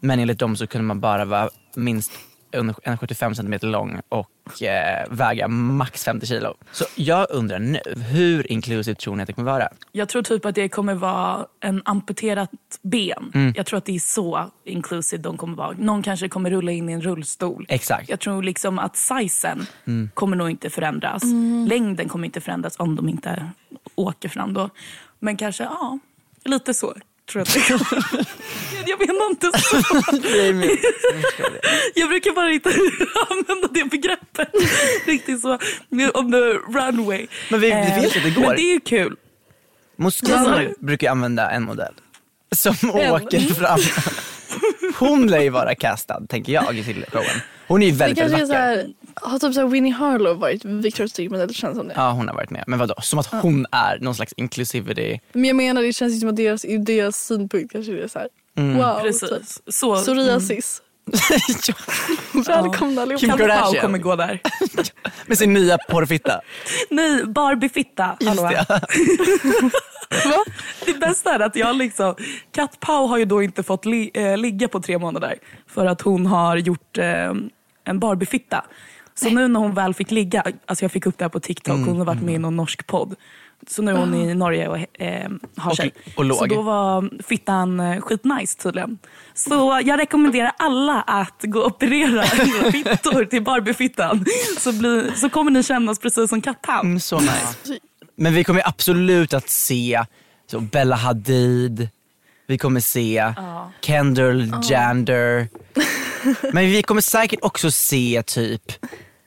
[0.00, 2.12] Men enligt dem så kunde man bara vara minst
[2.56, 6.54] 1,75 cm lång och eh, väga max 50 kilo.
[6.72, 9.68] Så jag undrar nu, hur inclusive tror ni att det kommer vara?
[9.92, 12.50] Jag tror typ att det kommer vara en amputerat
[12.82, 13.30] ben.
[13.34, 13.52] Mm.
[13.56, 15.74] Jag tror att det är så inclusive de kommer vara.
[15.78, 17.66] Någon kanske kommer rulla in i en rullstol.
[17.68, 18.08] Exakt.
[18.08, 20.10] Jag tror liksom att sizen Mm.
[20.14, 21.22] kommer nog inte förändras.
[21.68, 23.50] Längden kommer inte förändras om de inte
[23.94, 24.70] åker fram då.
[25.18, 25.98] Men kanske, ja,
[26.44, 26.94] lite så.
[27.32, 29.76] Tror jag, att det jag menar inte så.
[31.94, 32.68] Jag brukar bara inte
[33.30, 34.48] använda det begreppet.
[35.06, 35.58] Riktigt så.
[36.14, 36.38] On the
[36.78, 37.26] runway.
[37.50, 38.42] Men vi- vi Eh, vet att det går.
[38.46, 39.16] Men det är ju kul.
[39.96, 41.94] Moskiner brukar använda en modell
[42.54, 43.78] som åker fram.
[44.98, 47.40] hon lär ju vara castad tänker jag till showen.
[47.68, 48.62] Hon är ju Det väldigt, är väldigt så vacker.
[48.66, 48.86] här,
[49.22, 51.48] har typ så här Winnie Harlow varit Victoria's Secret modell?
[51.48, 51.94] Det känns som det.
[51.96, 52.64] Ja hon har varit med.
[52.66, 55.18] Men vadå, som att hon är någon slags inclusivity.
[55.32, 58.08] Men jag menar det känns ju som att deras, ur deras synpunkt kanske det är
[58.08, 58.28] så här.
[58.58, 58.76] Mm.
[58.76, 58.94] Wow.
[58.94, 59.02] Typ.
[59.02, 59.62] Precis.
[59.68, 60.82] Så, Psoriasis.
[61.66, 61.74] Ja,
[62.62, 63.20] Välkomna allihopa.
[63.20, 63.82] Kim Kardashian.
[63.82, 64.40] kommer gå där.
[65.26, 66.40] Med sin nya porrfitta.
[66.90, 68.16] Nej, Barbie-fitta.
[68.20, 68.66] Just det.
[70.10, 70.44] Va?
[70.86, 72.14] Det bästa är att jag liksom,
[72.52, 75.34] Kat Pau har ju då inte fått li, eh, ligga på tre månader
[75.66, 77.32] för att hon har gjort eh,
[77.84, 78.64] en Barbie-fitta.
[79.20, 81.74] Så nu när hon väl fick ligga, alltså jag fick upp det här på TikTok,
[81.74, 83.14] Mm, hon har varit med i någon norsk podd.
[83.68, 85.92] Så nu är hon i Norge och eh, har sig.
[86.16, 86.38] och låg.
[86.38, 88.98] Så då var fittan eh, skitnice tydligen.
[89.34, 94.24] Så jag rekommenderar alla att gå och operera era fittor till Barbie-fittan.
[94.58, 96.80] Så, blir, så kommer ni kännas precis som Kat Pau.
[96.80, 97.56] Mm, så nice.
[98.16, 100.04] Men vi kommer absolut att se
[100.50, 101.88] så Bella Hadid,
[102.46, 103.34] vi kommer se
[103.82, 105.48] Kendall Jander.
[106.52, 108.72] Men vi kommer säkert också se typ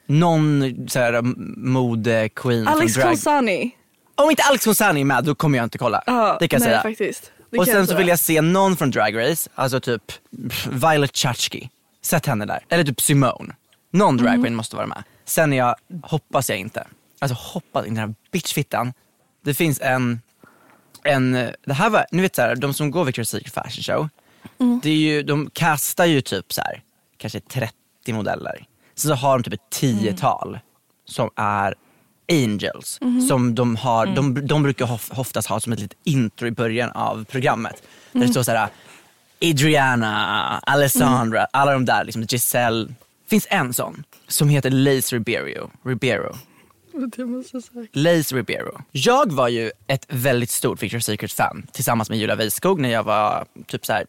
[0.09, 1.21] någon så här,
[1.57, 3.71] mode-queen Alex drag.
[4.15, 6.03] Om inte Alex Konsani är med då kommer jag inte kolla.
[6.05, 6.81] Ja, det kan jag nej, säga.
[6.81, 7.31] faktiskt.
[7.51, 10.03] Det Och sen så vill jag se någon från Drag Race, alltså typ
[10.71, 11.69] Violet Chachki.
[12.01, 12.59] Sätt henne där.
[12.69, 13.55] Eller typ Simone.
[13.91, 14.25] Någon Mm.
[14.25, 15.03] dragqueen måste vara med.
[15.25, 16.87] Sen är jag, hoppas jag inte,
[17.19, 18.93] alltså hoppas inte den här bitchfittan.
[19.43, 20.21] Det finns en,
[21.03, 21.31] en,
[21.65, 24.09] det här var, ni vet såhär, de som går Victoria's Secret Fashion Show,
[24.59, 24.79] Mm.
[24.83, 26.81] det är ju, de kastar ju typ så här,
[27.17, 27.73] kanske 30
[28.13, 28.65] modeller.
[28.99, 30.59] Så har de typ ett tiotal
[31.05, 31.75] som är
[32.31, 32.97] angels.
[33.01, 33.21] Mhm.
[33.27, 34.15] Som de har, Mm.
[34.35, 37.83] de, de brukar hof, oftast ha som ett litet intro i början av programmet.
[38.11, 38.27] Där Mm.
[38.27, 38.69] det står så här
[39.41, 42.87] Adriana, Alessandra, alla de där, liksom Giselle.
[43.29, 45.69] finns en sån som heter Lace Ribeiro.
[45.85, 46.35] Ribeiro.
[47.93, 48.81] Lace Ribeiro.
[48.91, 53.45] Jag var ju ett väldigt stort Victoria's Secret-fan tillsammans med Julia Weiskog när jag var
[53.67, 54.05] typ så här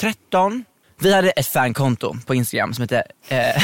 [0.00, 0.64] 13.
[1.02, 3.62] Vi hade ett fankonto på Instagram som hette eh,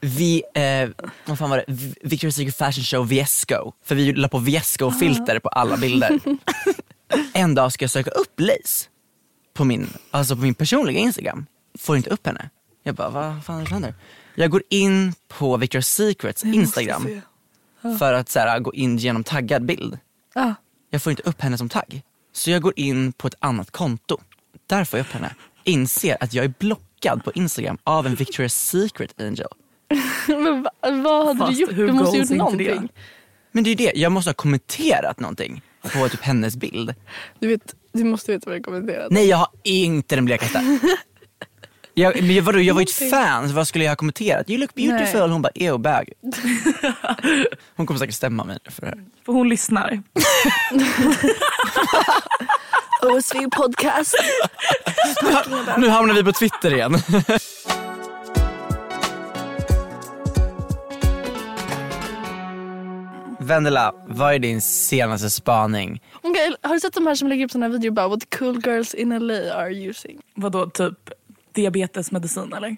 [0.00, 0.88] vi, eh,
[1.24, 1.64] vad fan var det?
[2.02, 3.72] Victoria's Secret Fashion Show Viesco.
[3.84, 6.20] För vi la på Viesco-filter på alla bilder.
[7.32, 8.88] en dag ska jag söka upp Lace
[9.54, 11.46] på min, alltså på min personliga Instagram.
[11.78, 12.50] Får inte upp henne.
[12.82, 13.94] Jag bara, vad fan är det som händer?
[14.34, 17.02] Jag går in på Victoria's Secrets Instagram
[17.82, 17.98] se.
[17.98, 19.98] för att så här, gå in genom taggad bild.
[20.34, 20.54] Ah.
[20.90, 22.02] Jag får inte upp henne som tagg.
[22.32, 24.18] Så jag går in på ett annat konto.
[24.66, 25.34] Där får jag upp henne.
[25.64, 29.48] Inser att jag är blockad på Instagram av en Victoria's Secret angel.
[30.28, 31.70] Men va, vad hade Fast du gjort?
[31.76, 32.88] Du måste ha gjort någonting.
[33.52, 36.94] Men det är ju det, jag måste ha kommenterat någonting på typ hennes bild.
[37.38, 39.08] Du, vet, du måste veta vad jag kommenterade.
[39.10, 40.78] Nej jag har inte den blekaste.
[41.94, 44.50] Jag, men vadå, jag var ju ett fan, så vad skulle jag ha kommenterat?
[44.50, 45.20] You look beautiful.
[45.20, 45.28] Nej.
[45.28, 46.12] Hon bara, ew bög.
[47.76, 49.04] Hon kommer säkert stämma mig för det här.
[49.26, 50.02] För hon lyssnar.
[53.02, 54.14] OSV podcast.
[55.78, 56.96] Nu hamnar vi på Twitter igen.
[63.38, 66.02] Vendela, vad är din senaste spaning?
[66.22, 68.60] Okej, har du sett de här som lägger upp såna här videor bara what cool
[68.66, 70.20] girls in LA are using?
[70.34, 70.94] Vadå, typ
[71.54, 72.76] diabetesmedicin eller?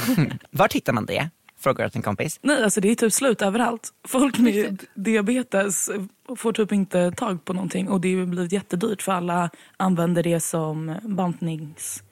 [0.50, 1.30] Var hittar man det?
[1.62, 2.38] Frågar åt en kompis.
[2.42, 3.90] Nej, alltså det är typ slut överallt.
[4.04, 5.90] Folk med diabetes
[6.36, 10.96] får typ inte tag på någonting och det blir jättedyrt för alla använder det som
[11.02, 12.08] bantningsmetod.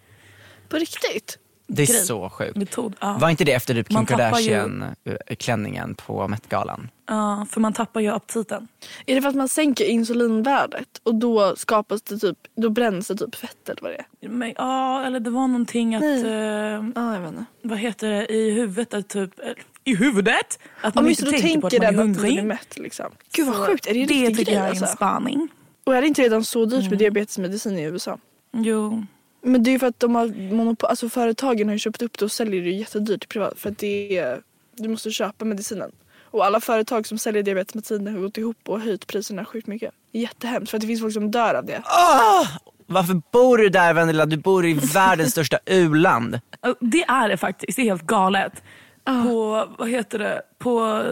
[0.68, 1.38] På riktigt?
[1.72, 2.04] Det är Grej.
[2.04, 2.76] så sjukt.
[3.00, 3.18] Ja.
[3.20, 6.88] Var inte det efter typ Kim tappar ju- Kardashian-klänningen på Met-galan?
[7.08, 8.68] ja, för man tappar ju aptiten.
[9.06, 13.16] Är det för att man sänker insulinvärdet och då skapas det typ, då bränns det
[13.16, 14.28] typ fett eller vad det är?
[14.28, 16.20] Men, ja, eller det var någonting att, Nej.
[16.26, 17.44] eh, Ja, jag vet inte.
[17.62, 19.46] vad heter det, i huvudet, att typ, eh,
[19.84, 20.58] i huvudet?
[20.80, 22.44] Att Ja, man men inte det, då tänker på att tänker man är hungrig.
[22.44, 23.06] mätt liksom.
[23.36, 24.96] Gud vad sjukt, är det Det riktig tycker grej jag är en alltså?
[24.96, 25.48] spaning.
[25.84, 26.90] Och är det inte redan så dyrt Mm.
[26.90, 28.18] med diabetesmedicin i USA?
[28.52, 29.04] Jo.
[29.42, 32.18] Men det är ju för att de har monopol, alltså företagen har ju köpt upp
[32.18, 34.40] det och säljer det jättedyrt privat för att det är,
[34.76, 35.92] du måste köpa medicinen.
[36.32, 39.94] Och alla företag som säljer diabetesmedicin har gått ihop och höjt priserna sjukt mycket.
[40.12, 41.82] Jättehemskt för att det finns folk som dör av det.
[41.84, 42.46] Ah!
[42.86, 44.26] Varför bor du där Vendela?
[44.26, 46.40] Du bor i världens största u-land.
[46.80, 47.76] Det är det faktiskt.
[47.76, 48.62] Det är helt galet.
[49.04, 51.02] På, vad heter det, på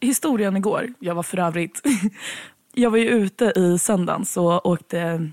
[0.00, 1.82] historien igår, jag var för övrigt,
[2.74, 5.30] jag var ju ute i söndags och åkte,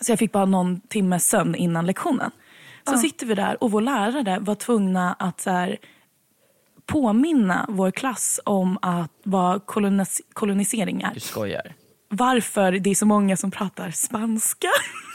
[0.00, 2.30] så jag fick bara någon timme sömn innan lektionen.
[2.90, 5.76] Så sitter vi där och vår lärare var tvungna att så här,
[6.86, 11.14] påminna vår klass om att vad kolonis- kolonisering är.
[11.14, 11.74] Du skojar.
[12.08, 14.68] Varför det är så många som pratar spanska.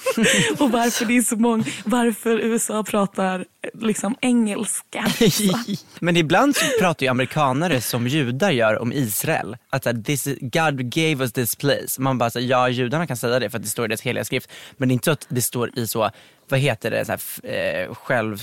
[0.59, 5.05] och varför det är så många, varför USA pratar liksom engelska.
[5.99, 9.57] Men ibland så pratar ju amerikanare som judar gör om Israel.
[9.69, 12.01] Att så här, this is, God gave us this place.
[12.01, 14.01] Man bara, så här, ja judarna kan säga det för att det står i deras
[14.01, 14.49] heliga skrift.
[14.77, 16.09] Men det är inte så att det står i så,
[16.49, 18.37] vad heter det, så här, f- eh, själv,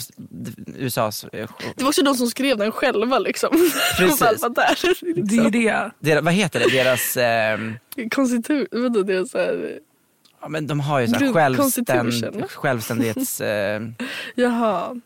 [0.76, 3.50] USAs, eh, Det var också de som skrev den själva liksom.
[3.98, 4.40] Precis.
[4.40, 4.78] Där.
[5.22, 5.90] Det är ju det.
[6.00, 7.58] deras, vad heter det, deras, eh,
[8.10, 8.66] Konstitu...
[8.70, 9.78] Vadå deras här...
[10.40, 13.82] ja, men de har ju så här självständ, självständighets eh,
[14.34, 15.00] Jaha.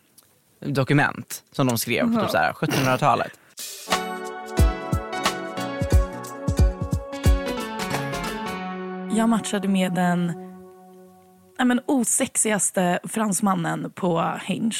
[0.65, 3.39] Dokument som de skrev på typ så här 1700-talet.
[9.15, 10.43] Jag matchade med den
[11.57, 14.77] nej men, osexigaste fransmannen på Hinge.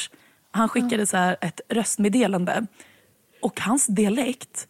[0.50, 2.66] Han skickade så här ett röstmeddelande.
[3.40, 4.68] Och hans dialekt,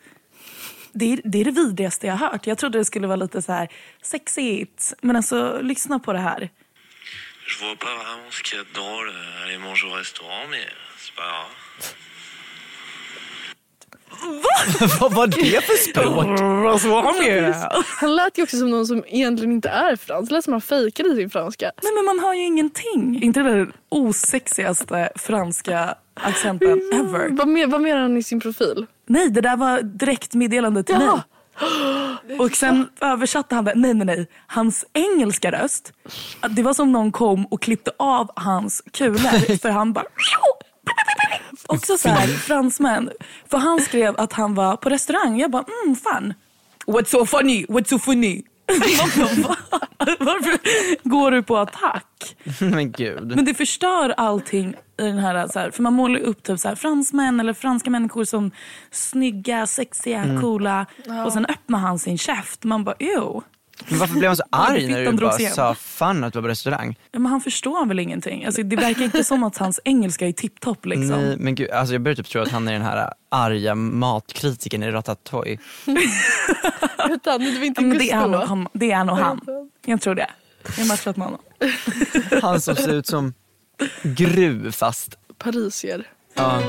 [0.92, 2.46] det är, det är det vidrigaste jag har hört.
[2.46, 3.68] Jag trodde det skulle vara lite så här
[4.02, 4.94] sexigt.
[5.00, 6.50] Men alltså, lyssna på det här.
[7.46, 10.46] Je vois pas vraiment ce qu'il y a de drôle à aller manger au restaurant,
[10.50, 10.66] mais
[11.04, 11.64] c'est pas grave.
[15.00, 16.40] vad var det för språk?
[18.00, 20.28] Han lät ju också som någon som egentligen inte är fransk.
[20.30, 21.72] Det lät som han fejkade sin franska.
[21.82, 23.22] Nej men man har ju ingenting.
[23.22, 27.28] Inte den osexigaste franska accenten ever.
[27.30, 28.86] Vad, mer, vad menar han i sin profil?
[29.06, 31.14] Nej, det där var direkt meddelande till Ja.
[31.14, 32.38] mig.
[32.38, 33.72] Och sen översatte han det.
[33.74, 34.26] Nej, nej, nej.
[34.46, 35.92] Hans engelska röst.
[36.50, 39.58] Det var som någon kom och klippte av hans kulor.
[39.62, 40.04] För han bara...
[41.66, 43.10] Också så här, fransmän.
[43.50, 45.40] För han skrev att han var på restaurang.
[45.40, 46.34] Jag bara, mm, fan.
[46.86, 47.64] What's so funny?
[47.66, 48.42] What's so funny?
[48.68, 49.10] Man
[49.42, 49.56] bara, "Va?
[50.18, 50.58] Varför
[51.08, 52.36] går du på attack?
[52.60, 53.36] Men gud.
[53.36, 56.68] Men det förstör allting i den här, så här för man målar upp typ så
[56.68, 58.50] här, fransmän eller franska människor som
[58.90, 60.40] snygga, sexiga, Mm.
[60.40, 60.86] coola.
[61.26, 62.64] Och sen öppnar han sin käft.
[62.64, 63.40] Man bara, ew.
[63.88, 65.54] Men varför blev han så arg när du bara igen.
[65.54, 66.98] sa fan att du var på restaurang?
[67.12, 68.44] Ja, Men han förstår väl ingenting.
[68.44, 70.86] Alltså, det verkar inte som att hans engelska är tipptopp.
[70.86, 71.08] Liksom.
[71.08, 74.82] Nej men gud, alltså jag börjar typ tro att han är den här arga matkritiken
[74.82, 75.58] i Ratatouille.
[77.10, 79.40] Utan, det var inte Ja, men det, är han, det är nog han.
[79.86, 80.30] Jag tror det.
[80.64, 81.40] Jag har matchat med honom.
[82.42, 83.34] Han som ser ut som
[84.02, 85.18] Gru fast.
[85.38, 86.06] Parisier.
[86.34, 86.62] Ja.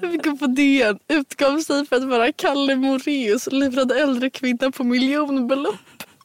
[0.00, 0.98] Fick upp på DN.
[1.08, 3.48] Utgav sig för att vara Kalle Moraeus.
[3.52, 5.74] Livrad äldre kvinna på miljonbelopp.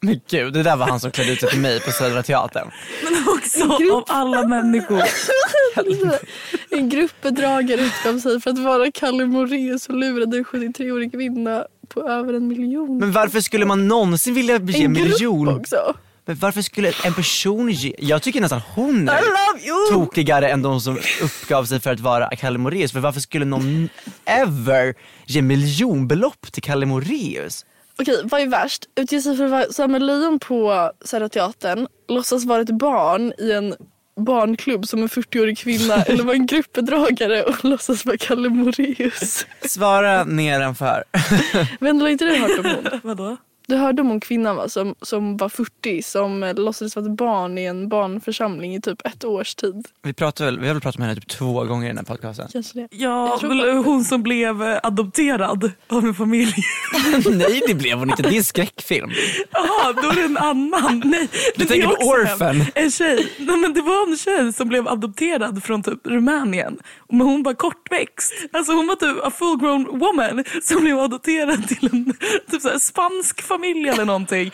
[0.01, 2.71] Men gud, det där var han som klädde ut sig till mig på Södra Teatern.
[3.03, 5.01] Men också av alla människor.
[6.69, 12.09] En gruppbedragare utgav sig för att vara Kalle Moraeus och lurade en 73-årig kvinna på
[12.09, 12.97] över en miljon.
[12.97, 15.47] Men varför skulle man någonsin vilja ge en grupp miljon?
[15.47, 15.95] också.
[16.25, 17.95] Men varför skulle en person ge?
[17.99, 19.91] Jag tycker nästan hon är I love you!
[19.91, 22.91] tokigare än de som uppgav sig för att vara Kalle Moraeus.
[22.91, 23.89] För varför skulle någon
[24.25, 27.65] ever ge miljonbelopp till Kalle Moraeus?
[27.99, 28.85] Okej, vad är värst?
[28.95, 33.51] Utge sig för att vara Samuel Lejon på Södra Teatern, låtsas vara ett barn i
[33.51, 33.75] en
[34.19, 39.45] barnklubb som en 40-årig kvinna eller vara en gruppbedragare och låtsas vara Kalle Moraeus.
[39.61, 41.03] Svara nedanför.
[41.79, 42.99] Vendela, har inte du hört om hon?
[43.03, 43.37] Vadå?
[43.67, 44.69] Du hörde om hon kvinnan va?
[44.69, 49.07] Som, som var 40 som eh, låtsades vara ett barn i en barnförsamling i typ
[49.07, 49.87] ett års tid.
[50.03, 52.05] Vi, pratar väl, vi har väl pratat med henne typ två gånger i den här
[52.05, 52.47] podcasten.
[52.51, 52.87] Kanske det.
[52.91, 56.53] Ja, väl hon som blev eh, adopterad av en familj.
[57.31, 59.11] Nej det blev hon inte, det är en skräckfilm.
[59.51, 61.01] Jaha, då är det en annan.
[61.05, 62.61] Nej, men tänker det är på Orphan.
[62.61, 63.33] En, en tjej.
[63.37, 66.77] Nej, men det var en tjej som blev adopterad från typ Rumänien.
[67.09, 68.33] Men hon var kortväxt.
[68.53, 72.13] Alltså hon var typ a full grown woman som blev adopterad till en
[72.51, 74.51] typ så här, spansk familj eller någonting.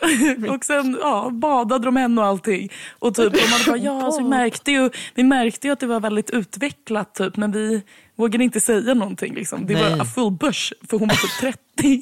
[0.48, 2.72] Och sen ja, badade de henne och allting.
[2.98, 5.86] Och typ, de hade bara, ja, alltså, vi, märkte ju, vi märkte ju att det
[5.86, 7.82] var väldigt utvecklat typ, men vi
[8.16, 9.34] vågade inte säga någonting.
[9.34, 9.66] Liksom.
[9.66, 9.98] Det Nej.
[9.98, 12.00] var full bush för hon var typ 30.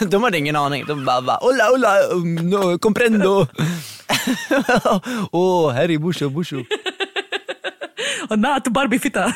[0.10, 3.46] De hade ingen aning, de bara, bara hola hola, um, no, comprendo.
[5.32, 6.64] Åh, oh, är busho busho.
[8.30, 9.34] Och nat Barbie-fitta.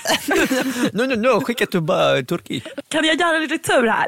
[0.93, 2.65] No no no, skicka till bara Turkiet.
[2.89, 4.07] Kan jag göra lite tur här?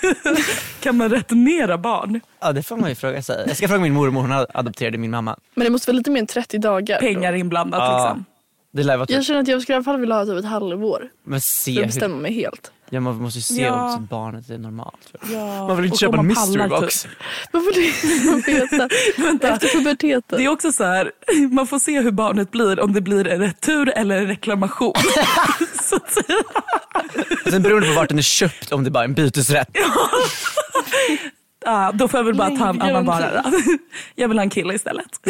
[0.80, 2.20] kan man returnera barn?
[2.40, 3.44] Ja det får man ju fråga sig.
[3.48, 5.36] Jag ska fråga min mormor, hon adopterade min mamma.
[5.54, 6.98] Men det måste vara lite mer än 30 dagar.
[7.00, 7.96] Pengar inblandat Ja.
[8.08, 8.24] liksom.
[8.72, 10.38] Det lär vara Jag typ, känner att jag skulle i alla fall vilja ha typ
[10.38, 11.08] ett halvår.
[11.24, 12.72] men För se att hur, bestämma mig helt.
[12.90, 13.94] Ja, man måste ju se Ja.
[13.96, 15.12] om barnet är normalt.
[15.32, 15.66] Ja.
[15.68, 17.02] Man vill inte och köpa en man mystery box.
[17.02, 17.12] typ.
[17.52, 18.30] Varför det?
[18.30, 18.88] Man veta.
[19.22, 19.48] Vänta.
[19.48, 20.38] Efter puberteten.
[20.38, 21.12] Det är också så här,
[21.50, 24.94] man får se hur barnet blir, om det blir en retur eller en reklamation.
[25.82, 26.38] så att säga.
[27.50, 29.68] Sen beror det på vart den är köpt, om det bara är en bytesrätt.
[31.64, 33.44] Ja, då får jag väl bara ta en annan vara.
[34.14, 35.20] Jag vill ha en kille istället.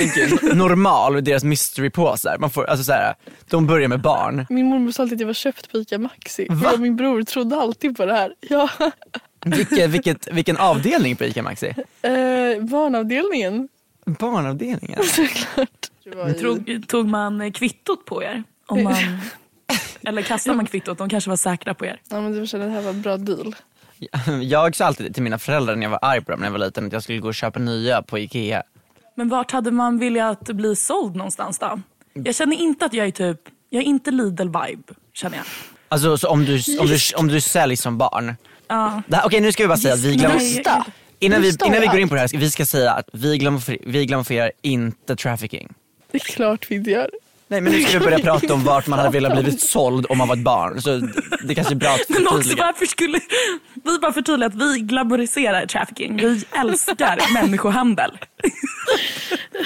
[0.54, 2.36] Normal, deras mysterypåsar.
[2.38, 3.14] Man får, alltså så här,
[3.48, 4.46] de börjar med barn.
[4.50, 6.48] Min mormor sa alltid att jag var köpt på ICA Maxi.
[6.74, 8.34] Och min bror trodde alltid på det här.
[8.40, 8.68] Ja.
[9.44, 11.66] Vilket, vilket, vilken avdelning på ICA Maxi?
[12.02, 12.12] Eh,
[12.60, 13.68] barnavdelningen.
[14.06, 14.98] Barnavdelningen?
[16.40, 18.42] Tog, tog man kvittot på er?
[18.66, 18.94] Om man,
[20.02, 20.98] eller kastade man kvittot?
[20.98, 22.00] De kanske var säkra på er.
[22.08, 23.54] Ja men du känner det här var en bra deal.
[24.42, 26.58] Jag sa alltid till mina föräldrar när jag var arg på dem när jag var
[26.58, 28.62] liten att jag skulle gå och köpa nya på Ikea.
[29.14, 31.80] Men vart hade man velat bli såld någonstans då?
[32.12, 33.40] Jag känner inte att jag är typ,
[33.70, 35.46] jag är inte Lidl-vibe känner jag.
[35.88, 38.34] Alltså så om, du, om, du, om du säljs som barn.
[38.68, 39.02] Ja.
[39.24, 40.40] Okej nu ska vi bara säga att vi glömmer,
[41.18, 43.38] innan, vi, innan vi går in på det här, ska vi ska säga att vi
[43.38, 45.74] glömmer, vi glömmer inte trafficking.
[46.10, 47.10] Det är klart vi inte gör.
[47.50, 50.18] Nej men nu ska vi börja prata om vart man hade velat blivit såld om
[50.18, 50.82] man var ett barn.
[50.82, 50.96] Så
[51.46, 52.64] det kanske är bra att Men också förtydliga.
[52.66, 53.20] varför skulle
[53.84, 56.16] vi bara förtydliga att vi glamoriserar trafficking.
[56.16, 58.18] Vi älskar människohandel.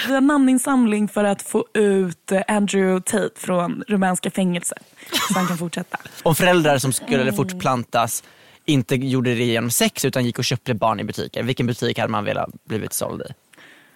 [0.08, 4.82] Vi har namninsamling för att få ut eh, Andrew Tate från rumänska fängelset.
[5.28, 5.98] Så han kan fortsätta.
[6.22, 8.22] Om föräldrar som skulle fortplantas
[8.64, 11.42] inte gjorde det genom sex utan gick och köpte barn i butiker.
[11.42, 13.24] Vilken butik hade man velat blivit såld i?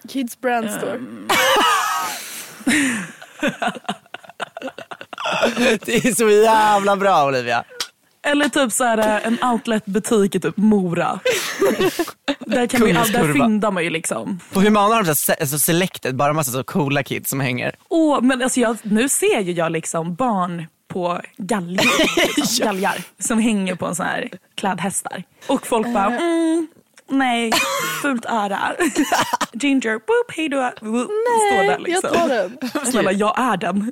[0.07, 0.99] Kids brand store.
[5.85, 7.63] Det är så jävla bra Olivia.
[8.21, 11.19] Eller typ så här, eh, en outletbutik i typ Mora.
[12.39, 14.39] Där, kan man, där fyndar man ju liksom.
[14.53, 17.75] På Humana har de så här, alltså selected, bara massa så coola kids som hänger.
[17.89, 23.39] Åh, men alltså jag, nu ser ju jag liksom barn på galgar, liksom, galgar som
[23.39, 25.23] hänger på en sån här klädhästar.
[25.47, 26.67] Och folk bara, mm,
[27.09, 27.51] nej,
[28.01, 28.59] fult öra.
[29.53, 30.71] Ginger, boop, hej då.
[30.77, 32.09] Står där liksom.
[32.13, 32.85] Jag tar den.
[32.85, 33.91] Snälla, jag är den.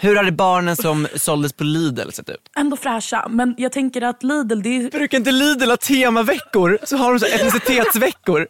[0.00, 2.50] Hur hade barnen som såldes på Lidl sett ut?
[2.56, 6.78] Ändå fräscha, men jag tänker att Lidl, det är Brukar inte Lidl ha temaveckor?
[6.82, 8.46] Så har de så etnicitetsveckor.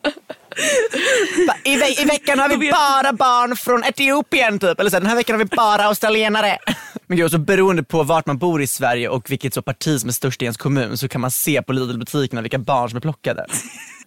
[1.64, 4.80] I, ve- I veckan har vi bara barn från Etiopien typ.
[4.80, 6.58] Eller så här, den här veckan har vi bara australienare.
[7.06, 10.08] Men gud, så beroende på vart man bor i Sverige och vilket så parti som
[10.08, 13.00] är störst i ens kommun så kan man se på Lidl-butikerna vilka barn som är
[13.00, 13.46] plockade.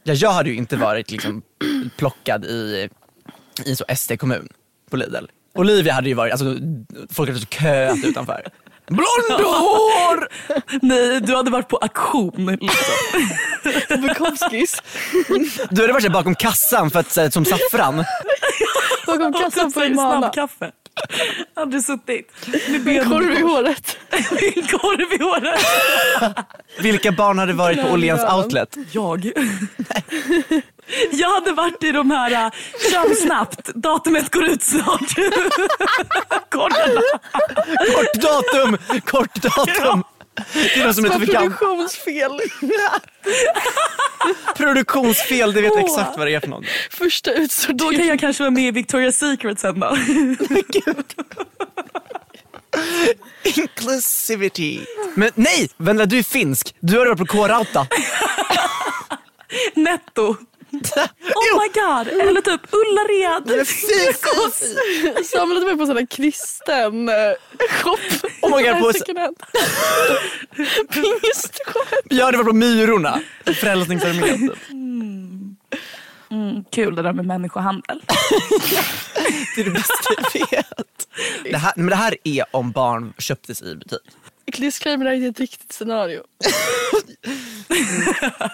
[0.08, 1.42] Ja, jag hade ju inte varit liksom,
[1.98, 2.90] plockad i,
[3.66, 4.50] i så SD-kommun
[4.90, 5.26] på Lidl.
[5.56, 6.56] Olivia hade ju varit, alltså
[7.14, 8.48] folk hade så köat utanför.
[8.88, 10.28] Blond hår!
[10.82, 12.58] Nej, du hade varit på auktion.
[12.62, 14.02] Liksom.
[14.02, 14.82] Bukowskis.
[15.70, 18.04] Du hade varit där bakom kassan för att, så här, som saffran.
[19.08, 20.20] Bakom kassan på Humana.
[20.20, 20.72] Snabbkaffe.
[21.56, 22.32] Hade suttit
[22.68, 23.98] med Med korv i benen håret.
[24.12, 25.66] Med korv i håret.
[26.80, 28.78] Vilka barn hade varit på Åhléns outlet?
[28.92, 29.32] Jag.
[31.12, 32.52] Jag hade varit i de här, äh,
[32.92, 35.16] kör snabbt, datumet går ut snart.
[36.50, 37.02] Korvarna.
[37.96, 38.78] Kort datum!
[39.06, 40.04] Kort datum!
[40.54, 41.10] Det är någon som är.
[41.10, 42.42] Produktionsfel.
[44.58, 46.66] Produktionsfel, det vet jag exakt vad det är för något.
[46.92, 47.32] Första
[47.70, 49.98] Då kan jag kanske vara med i Victoria's Secret sen då.
[53.44, 54.80] Inclusivity.
[55.16, 55.70] Men nej!
[55.78, 56.76] Vendela, du är finsk.
[56.80, 57.88] Du har varit på K-Rauta.
[59.74, 60.36] Netto.
[61.36, 62.08] Oh my god.
[62.08, 63.68] Eller typ Ullared.
[65.26, 67.16] Samlade mig på här kristen eh,
[67.70, 67.98] shop.
[68.42, 69.34] Oh my God, på-.
[70.94, 71.88] Pingstshop.
[72.10, 73.22] Jag hade varit på Myrorna.
[73.46, 74.52] Frälsningsarmén.
[76.32, 76.66] typ.
[76.72, 78.02] Kul det där med människohandel.
[79.56, 79.94] Det är det bästa
[80.34, 81.08] jag vet.
[81.52, 84.00] Det här, men det här är om barn köptes i butik.
[84.46, 86.24] Disclaimer, är inte ett riktigt scenario.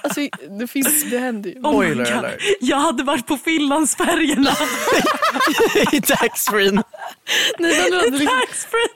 [0.04, 0.22] alltså,
[0.60, 1.60] det, finns, det händer ju.
[1.60, 2.08] Oh God.
[2.08, 2.42] alert.
[2.60, 4.52] Jag hade varit på Finlandsfärjorna.
[5.92, 6.72] I taxfree.
[6.72, 6.84] Nej,
[7.60, 8.88] men, hade liksom, Taxfree.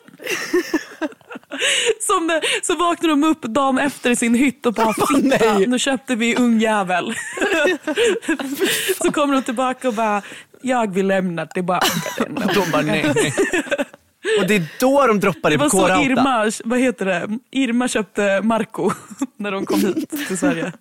[1.99, 5.67] Som det, så vaknar de upp dagen efter i sin hytt och bara fitta, nej.
[5.67, 7.15] nu köpte vi ungjävel.
[9.01, 10.21] så kommer de tillbaka och bara,
[10.61, 11.87] jag vill lämna tillbaka
[12.17, 12.35] den.
[12.53, 13.11] De bara nej.
[13.15, 13.33] nej.
[14.39, 16.03] Och det är då de droppar det Det på var så K-Rauta.
[16.03, 17.29] Irma, vad heter det?
[17.51, 18.91] Irma köpte Marco
[19.37, 20.71] när de kom hit till Sverige.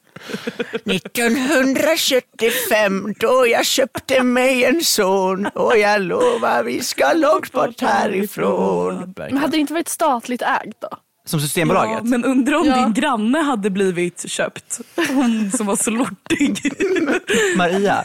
[0.84, 9.14] 1975 då jag köpte mig en son och jag lovar vi ska långt bort härifrån.
[9.16, 10.88] men hade det inte varit statligt ägt då?
[11.27, 11.97] Som Systembolaget?
[11.99, 12.77] Ja, men undrar om Ja.
[12.85, 14.81] din granne hade blivit köpt.
[15.09, 16.61] Hon som var så lortig.
[17.57, 18.03] Maria?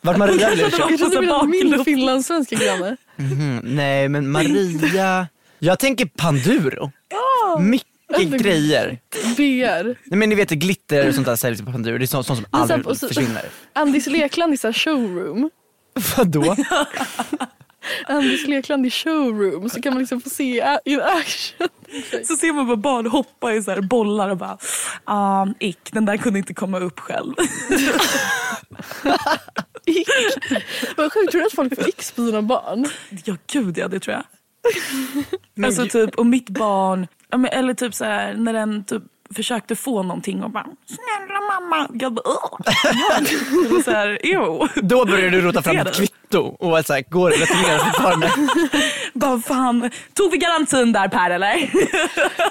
[0.00, 0.78] Vart Maria blev köpt?
[0.78, 2.96] Jag trodde så det var min finlandssvenska granne.
[3.18, 5.26] Mm, nej men Maria,
[5.58, 6.90] jag tänker Panduro.
[7.60, 8.98] Mycket Alltså, grejer.
[9.36, 9.84] BR.
[9.84, 11.98] Nej, men ni vet glitter och sånt där säljs på Panduro.
[11.98, 13.44] Det är sånt, sånt som aldrig så- försvinner.
[13.72, 15.50] Andis Lekland i showroom.
[16.16, 16.56] Vadå?
[18.06, 21.68] Andis Lekland i showroom så kan man liksom få se in action.
[22.24, 24.58] Så ser man bara barn hoppa i så här bollar och bara,
[25.42, 27.34] um, ick, den där kunde inte komma upp själv.
[30.96, 32.86] Vad sjukt, tror du att folk får x på sina barn?
[33.24, 34.24] Ja gud ja, det tror jag.
[35.66, 37.06] Alltså typ, och mitt barn,
[37.52, 39.02] eller typ så här, när den typ
[39.34, 41.88] försökte få någonting och bara snälla mamma.
[41.92, 42.58] Jag bara Åh!
[43.84, 44.68] Så här, ew.
[44.82, 48.32] Då började du rota fram ett kvitto och var så här, går det returnerat fortfarande?
[49.14, 51.70] Bara fan, tog vi garantin där Per eller?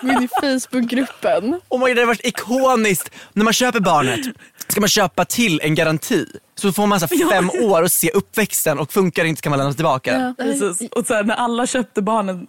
[0.05, 1.61] Men i Facebookgruppen.
[1.69, 3.11] Oh my God, det har varit ikoniskt.
[3.33, 4.19] När man köper barnet
[4.67, 6.25] ska man köpa till en garanti.
[6.55, 9.49] Så får man så här fem år och se uppväxten och funkar det inte kan
[9.49, 10.35] man lämna tillbaka.
[10.37, 10.89] Precis.
[10.91, 12.47] Och sen när alla köpte barnen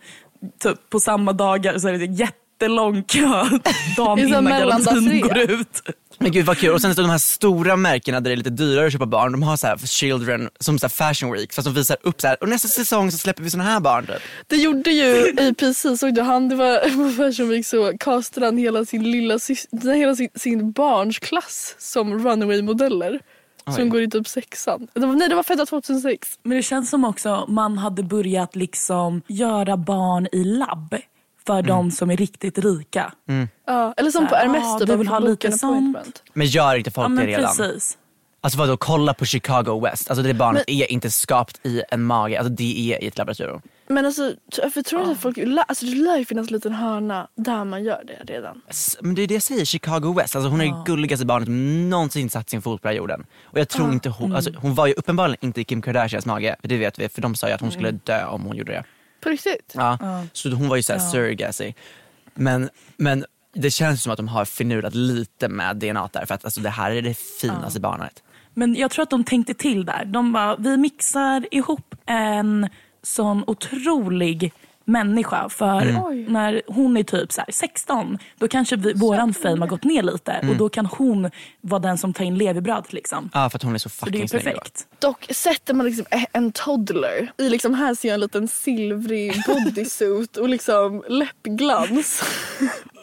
[0.63, 2.17] typ, på samma dagar så är det en
[2.61, 3.21] jättelång kö
[3.97, 5.83] dagen Det är så innan garantin går ut.
[6.19, 6.75] Men gud vad kul.
[6.75, 9.33] Och sen så de här stora märkena där det är lite dyrare att köpa barn,
[9.33, 12.27] de har så här children som så här fashion week fast de visar upp så
[12.27, 14.23] här och nästa säsong så släpper vi såna här barn typ.
[14.47, 16.79] Det gjorde ju i precis såg du han, det var
[17.11, 19.39] på Fashion Week så castade han hela sin lilla
[19.95, 23.21] hela sin, sin barns klass som runaway-modeller.
[23.75, 23.89] Som Oj.
[23.89, 24.89] går i typ sexan.
[24.95, 26.39] Det var, nej det var födda 2006.
[26.43, 30.97] Men det känns som också man hade börjat liksom göra barn i labb
[31.47, 33.13] för de som är riktigt rika.
[33.67, 34.89] Ja, eller som på Ja, Hermes typ.
[34.89, 36.23] vi vill ha lite sånt.
[36.33, 37.57] Men gör inte folk Ja men det redan?
[37.57, 37.99] precis.
[38.41, 40.11] Alltså vadå, kolla på Chicago West.
[40.11, 43.61] Alltså det barnet är inte skapt i en mage, alltså det är i ett laboratorium.
[43.89, 44.33] Men alltså,
[44.73, 45.39] för tror du att folk,
[45.69, 48.63] alltså det lär ju finnas en liten hörna där man gör det redan.
[49.01, 50.37] Men det är det jag säger, Chicago West.
[50.37, 53.27] Alltså hon är det gulligaste barnet som någonsin satt sin fot på jorden.
[53.45, 56.57] Och jag tror inte hon, alltså hon var ju uppenbarligen inte i Kim Kardashians mage,
[56.61, 58.73] för det vet vi, för de sa ju att hon skulle dö om hon gjorde
[58.73, 58.85] det.
[59.27, 59.73] På riktigt?
[59.75, 59.99] Ja.
[60.33, 61.73] Så hon var ju såhär surrogacy.
[62.35, 63.25] Men, men
[63.55, 66.71] det känns som att de har finurlat lite med DNA där, för att alltså, det
[66.71, 68.23] här är det finaste barnet.
[68.55, 70.05] Men jag tror att de tänkte till där.
[70.05, 72.69] De bara, vi mixar ihop en
[73.03, 74.53] sån otrolig
[74.87, 75.49] människa.
[75.49, 76.27] För Oj.
[76.29, 80.03] när hon är typ så här 16, då kanske vi, våran fame har gått ner
[80.03, 80.47] lite.
[80.51, 81.31] Och då kan hon
[81.61, 82.93] vara den som tar in levebrödet.
[82.93, 83.31] Liksom.
[83.35, 84.87] Ja, för att hon är så Så det är fucking perfekt.
[84.99, 90.37] Dock sätter man liksom en toddler i liksom här ser jag en liten silvrig bodysuit
[90.37, 92.23] och liksom läppglans.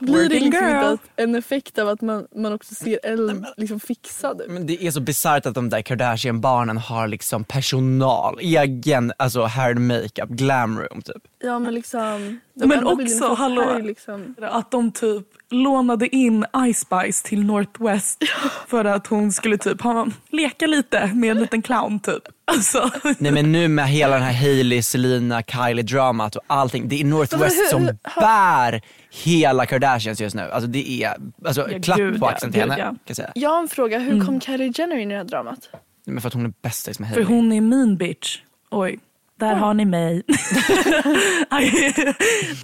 [0.00, 4.40] Blir det liksom inte en effekt av att man, man också ser äldre, liksom fixad
[4.40, 4.50] ut?
[4.50, 9.70] Men det är så bisarrt att de där Kardashian-barnen har liksom personal, egen alltså hair
[9.70, 11.22] and makeup, glam room typ.
[11.42, 12.40] Ja men liksom.
[12.54, 13.78] Men också, hallå.
[13.78, 18.22] Liksom, Att de typ lånade in Ice Spice till Northwest
[18.68, 22.22] för att hon skulle typ ha, leka lite med en liten clown typ.
[22.44, 26.88] Alltså, Nej men nu med hela den här Hailey, Selena, Kylie-dramat och allting.
[26.88, 27.86] Det är Northwest hur- som
[28.20, 28.80] bär
[29.24, 30.42] hela Kardashians just nu.
[30.42, 31.14] Alltså det är,
[31.46, 32.86] alltså Ja, klapp gud, på ja, axeln till gud, henne ja.
[32.88, 33.32] kan jag säga.
[33.34, 35.58] jag har en fråga, hur kom Kylie Jenner in i det här dramat?
[36.06, 37.36] Men för att hon är bästis med för Hailey.
[37.36, 38.38] hon är mean bitch.
[38.70, 38.98] Oj,
[39.40, 40.22] där har ni mig.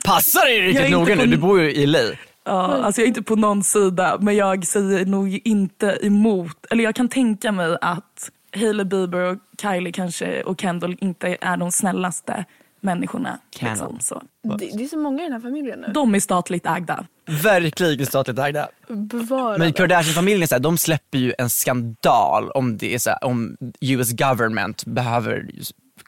[0.04, 1.98] Passar dig riktigt noga nu, du bor ju i LA.
[2.46, 6.66] Ja, alltså jag är inte på någon sida men jag säger nog inte emot.
[6.70, 11.56] Eller jag kan tänka mig att Hailey Bieber och Kylie kanske och Kendall inte är
[11.56, 12.44] de snällaste
[12.80, 13.38] människorna.
[13.60, 14.22] Liksom, så.
[14.42, 15.92] Det, det är så många i den här familjen nu.
[15.94, 17.04] De är statligt ägda.
[17.42, 18.68] Verkligen statligt ägda.
[18.88, 19.72] Bevara Men.
[19.72, 25.50] Kardashian-familjen, de släpper ju en skandal om det är så här, om US government behöver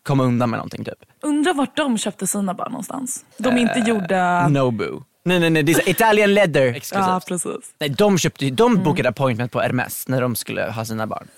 [0.02, 1.04] komma undan med någonting typ.
[1.22, 3.24] Undrar vart de köpte sina barn någonstans.
[3.38, 4.48] De är inte gjorda...
[4.48, 5.00] Nobu.
[5.24, 7.74] Nej nej nej, det är så Italian leather Ja, precis.
[7.78, 11.28] Nej, de, köpte, de bokade appointment på Hermes när de skulle ha sina barn.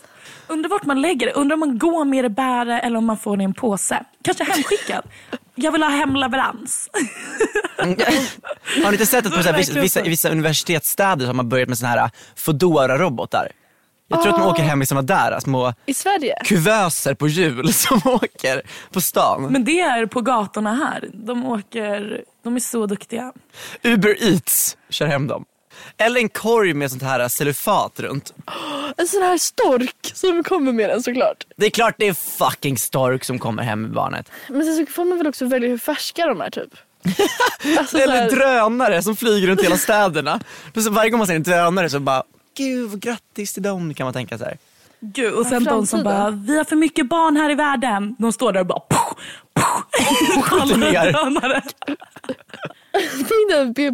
[0.47, 1.33] Undrar vart man lägger det.
[1.33, 4.03] Undrar om man går med det bära eller om man får det i en påse.
[4.25, 5.05] Kanske hemskickad.
[5.55, 6.89] Jag vill ha hemleverans.
[7.79, 11.35] Har ni inte sett att på så här, vissa, vissa, i vissa universitetsstäder så har
[11.35, 13.49] man börjat med såna här Foodora-robotar?
[14.13, 16.35] Jag tror att de åker hem i såna där små I Sverige?
[16.45, 19.43] kuvöser på hjul som åker på stan.
[19.43, 21.09] Men det är på gatorna här.
[21.13, 22.25] De åker...
[22.45, 23.33] De är så duktiga.
[23.83, 25.45] Uber Eats kör hem dem.
[25.99, 28.35] Eller en korg med sånt här cellofat runt.
[28.97, 31.47] En sån här stork som kommer med den såklart.
[31.57, 34.31] Det är klart det är fucking stork som kommer hem med barnet.
[34.49, 36.71] Men sen så får man väl också välja hur färska de är typ.
[37.79, 40.41] alltså, så Eller här, drönare som flyger runt hela städerna.
[40.75, 42.23] Så varje gång man ser en drönare så bara,
[42.61, 44.59] gud grattis till dem kan man tänka så här.
[45.01, 48.17] Gud, och sen de som bara, vi har för mycket barn här i världen.
[48.19, 48.81] De står där och bara...
[48.81, 49.15] Pow,
[50.43, 51.13] Skjuter ner.
[51.13, 51.63] drönare.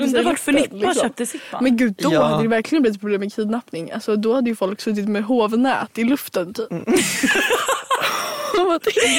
[0.05, 0.95] Undrar vart Filippa liksom.
[1.03, 1.65] köpte sitt barn.
[1.65, 2.25] Men gud då Ja.
[2.25, 3.93] hade det verkligen blivit ett problem med kidnappning.
[3.93, 6.71] Alltså, då hade ju folk suttit med hovnät i luften typ.
[6.71, 6.85] Mm.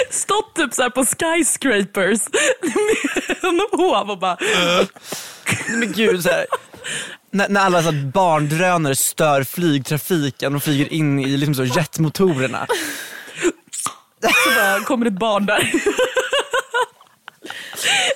[0.10, 2.20] Stått typ så på skyscrapers
[2.62, 4.38] med en hov och bara...
[5.70, 6.46] Men gud så här.
[7.38, 12.68] När, när alla så här barndrönare stör flygtrafiken och flyger in i liksom så jetmotorerna.
[14.22, 15.72] Så bara kommer ett barn där.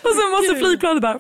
[0.04, 1.20] Och sen måste flygplanet bara...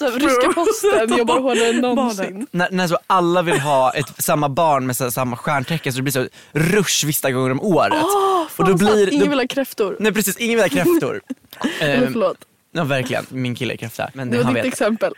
[0.00, 2.46] här, ryska posten jobbar hårdare än någonsin.
[2.50, 6.02] När, när så alla vill ha ett, samma barn med så samma stjärntecken så det
[6.02, 8.04] blir så rush vissa gånger om året.
[8.04, 9.12] Åh, och då blir, sant.
[9.12, 9.96] Ingen då, vill ha kräftor.
[10.00, 11.20] Nej precis, ingen vill ha kräftor.
[11.80, 12.36] Ehm, förlåt.
[12.72, 14.10] Ja verkligen, min kille är kräfta.
[14.14, 14.72] Men Det var han ditt vet.
[14.72, 15.12] exempel.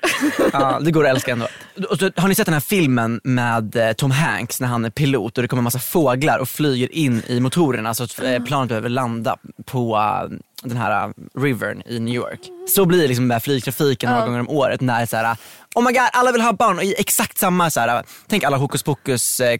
[0.53, 1.46] Ja, det går att älska ändå.
[1.90, 4.90] Och så, har ni sett den här filmen med eh, Tom Hanks när han är
[4.90, 8.68] pilot och det kommer massa fåglar och flyger in i motorerna så att eh, planet
[8.68, 12.40] behöver landa på eh, den här eh, rivern i New York.
[12.68, 15.36] Så blir det liksom med flygtrafiken några gånger om året när det är så här,
[15.74, 18.56] oh my god alla vill ha barn och i exakt samma så här, tänk alla
[18.56, 19.58] hokus pokus eh,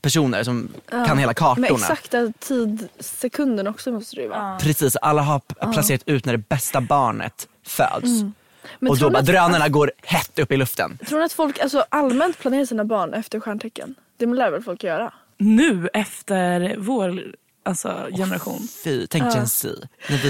[0.00, 1.66] personer som kan hela Med kartorna.
[1.66, 4.58] exakta tidsekunden också måste det ju vara.
[4.58, 8.04] Precis, alla har p- placerat ut när det bästa barnet föds.
[8.04, 8.32] Mm.
[8.78, 10.98] Men och tror då ni bara att- drönarna går hett upp i luften.
[11.08, 13.94] Tror ni att folk alltså, allmänt planerar sina barn efter stjärntecken?
[14.16, 15.12] Det lär väl folk göra?
[15.38, 17.22] Nu efter vår
[17.64, 18.68] alltså, generation.
[18.84, 19.68] Fy, tänk Gen Z.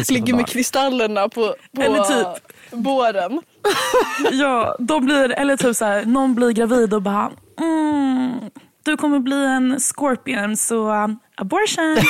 [0.09, 2.53] Ligger med kristallerna på, på Eller typ.
[2.71, 3.43] båren.
[4.33, 8.41] Ja, de blir, eller typ så här, någon blir gravid och bara mm,
[8.83, 11.97] du kommer bli en scorpion så um, abortion.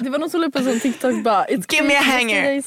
[0.00, 2.62] Det var någon som la upp en sån TikTok bara It's Give me a hanger.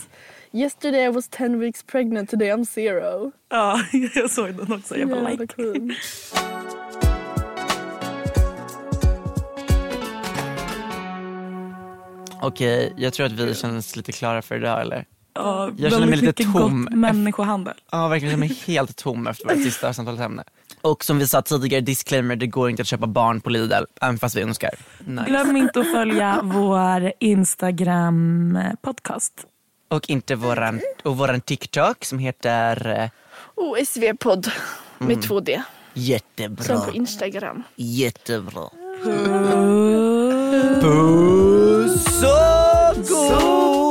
[0.53, 3.31] Yesterday I was 10 weeks pregnant, today I'm zero.
[3.51, 3.79] ja,
[4.15, 4.97] jag såg den också.
[4.97, 5.53] Jag bara like.
[12.41, 15.05] Okej, jag tror att vi känns lite klara för idag eller?
[15.33, 16.85] Ja, Jag känner mig lite tom.
[16.85, 17.73] Gott människohandel.
[17.91, 18.31] Ja, verkligen.
[18.31, 20.43] Jag känner mig helt tom efter vårt sista samtalsämne.
[20.81, 24.17] Och som vi sa tidigare, disclaimer, det går inte att köpa barn på Lidl, även
[24.19, 24.69] fast vi önskar.
[25.05, 25.23] Nice.
[25.29, 29.33] Glöm inte att följa vår Instagram podcast.
[29.87, 33.09] Och inte våran, och våran TikTok som heter eh,
[33.55, 34.51] Oh, SV-podd
[34.97, 35.21] med Mm.
[35.21, 35.61] 2D.
[35.93, 36.63] Jättebra.
[36.63, 37.63] Som på Instagram.
[37.75, 38.69] Jättebra.
[40.81, 41.50] Puss
[42.23, 43.81] och gos!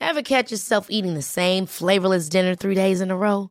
[0.00, 3.50] Ever catch yourself eating the same flavorless dinner three days in a row?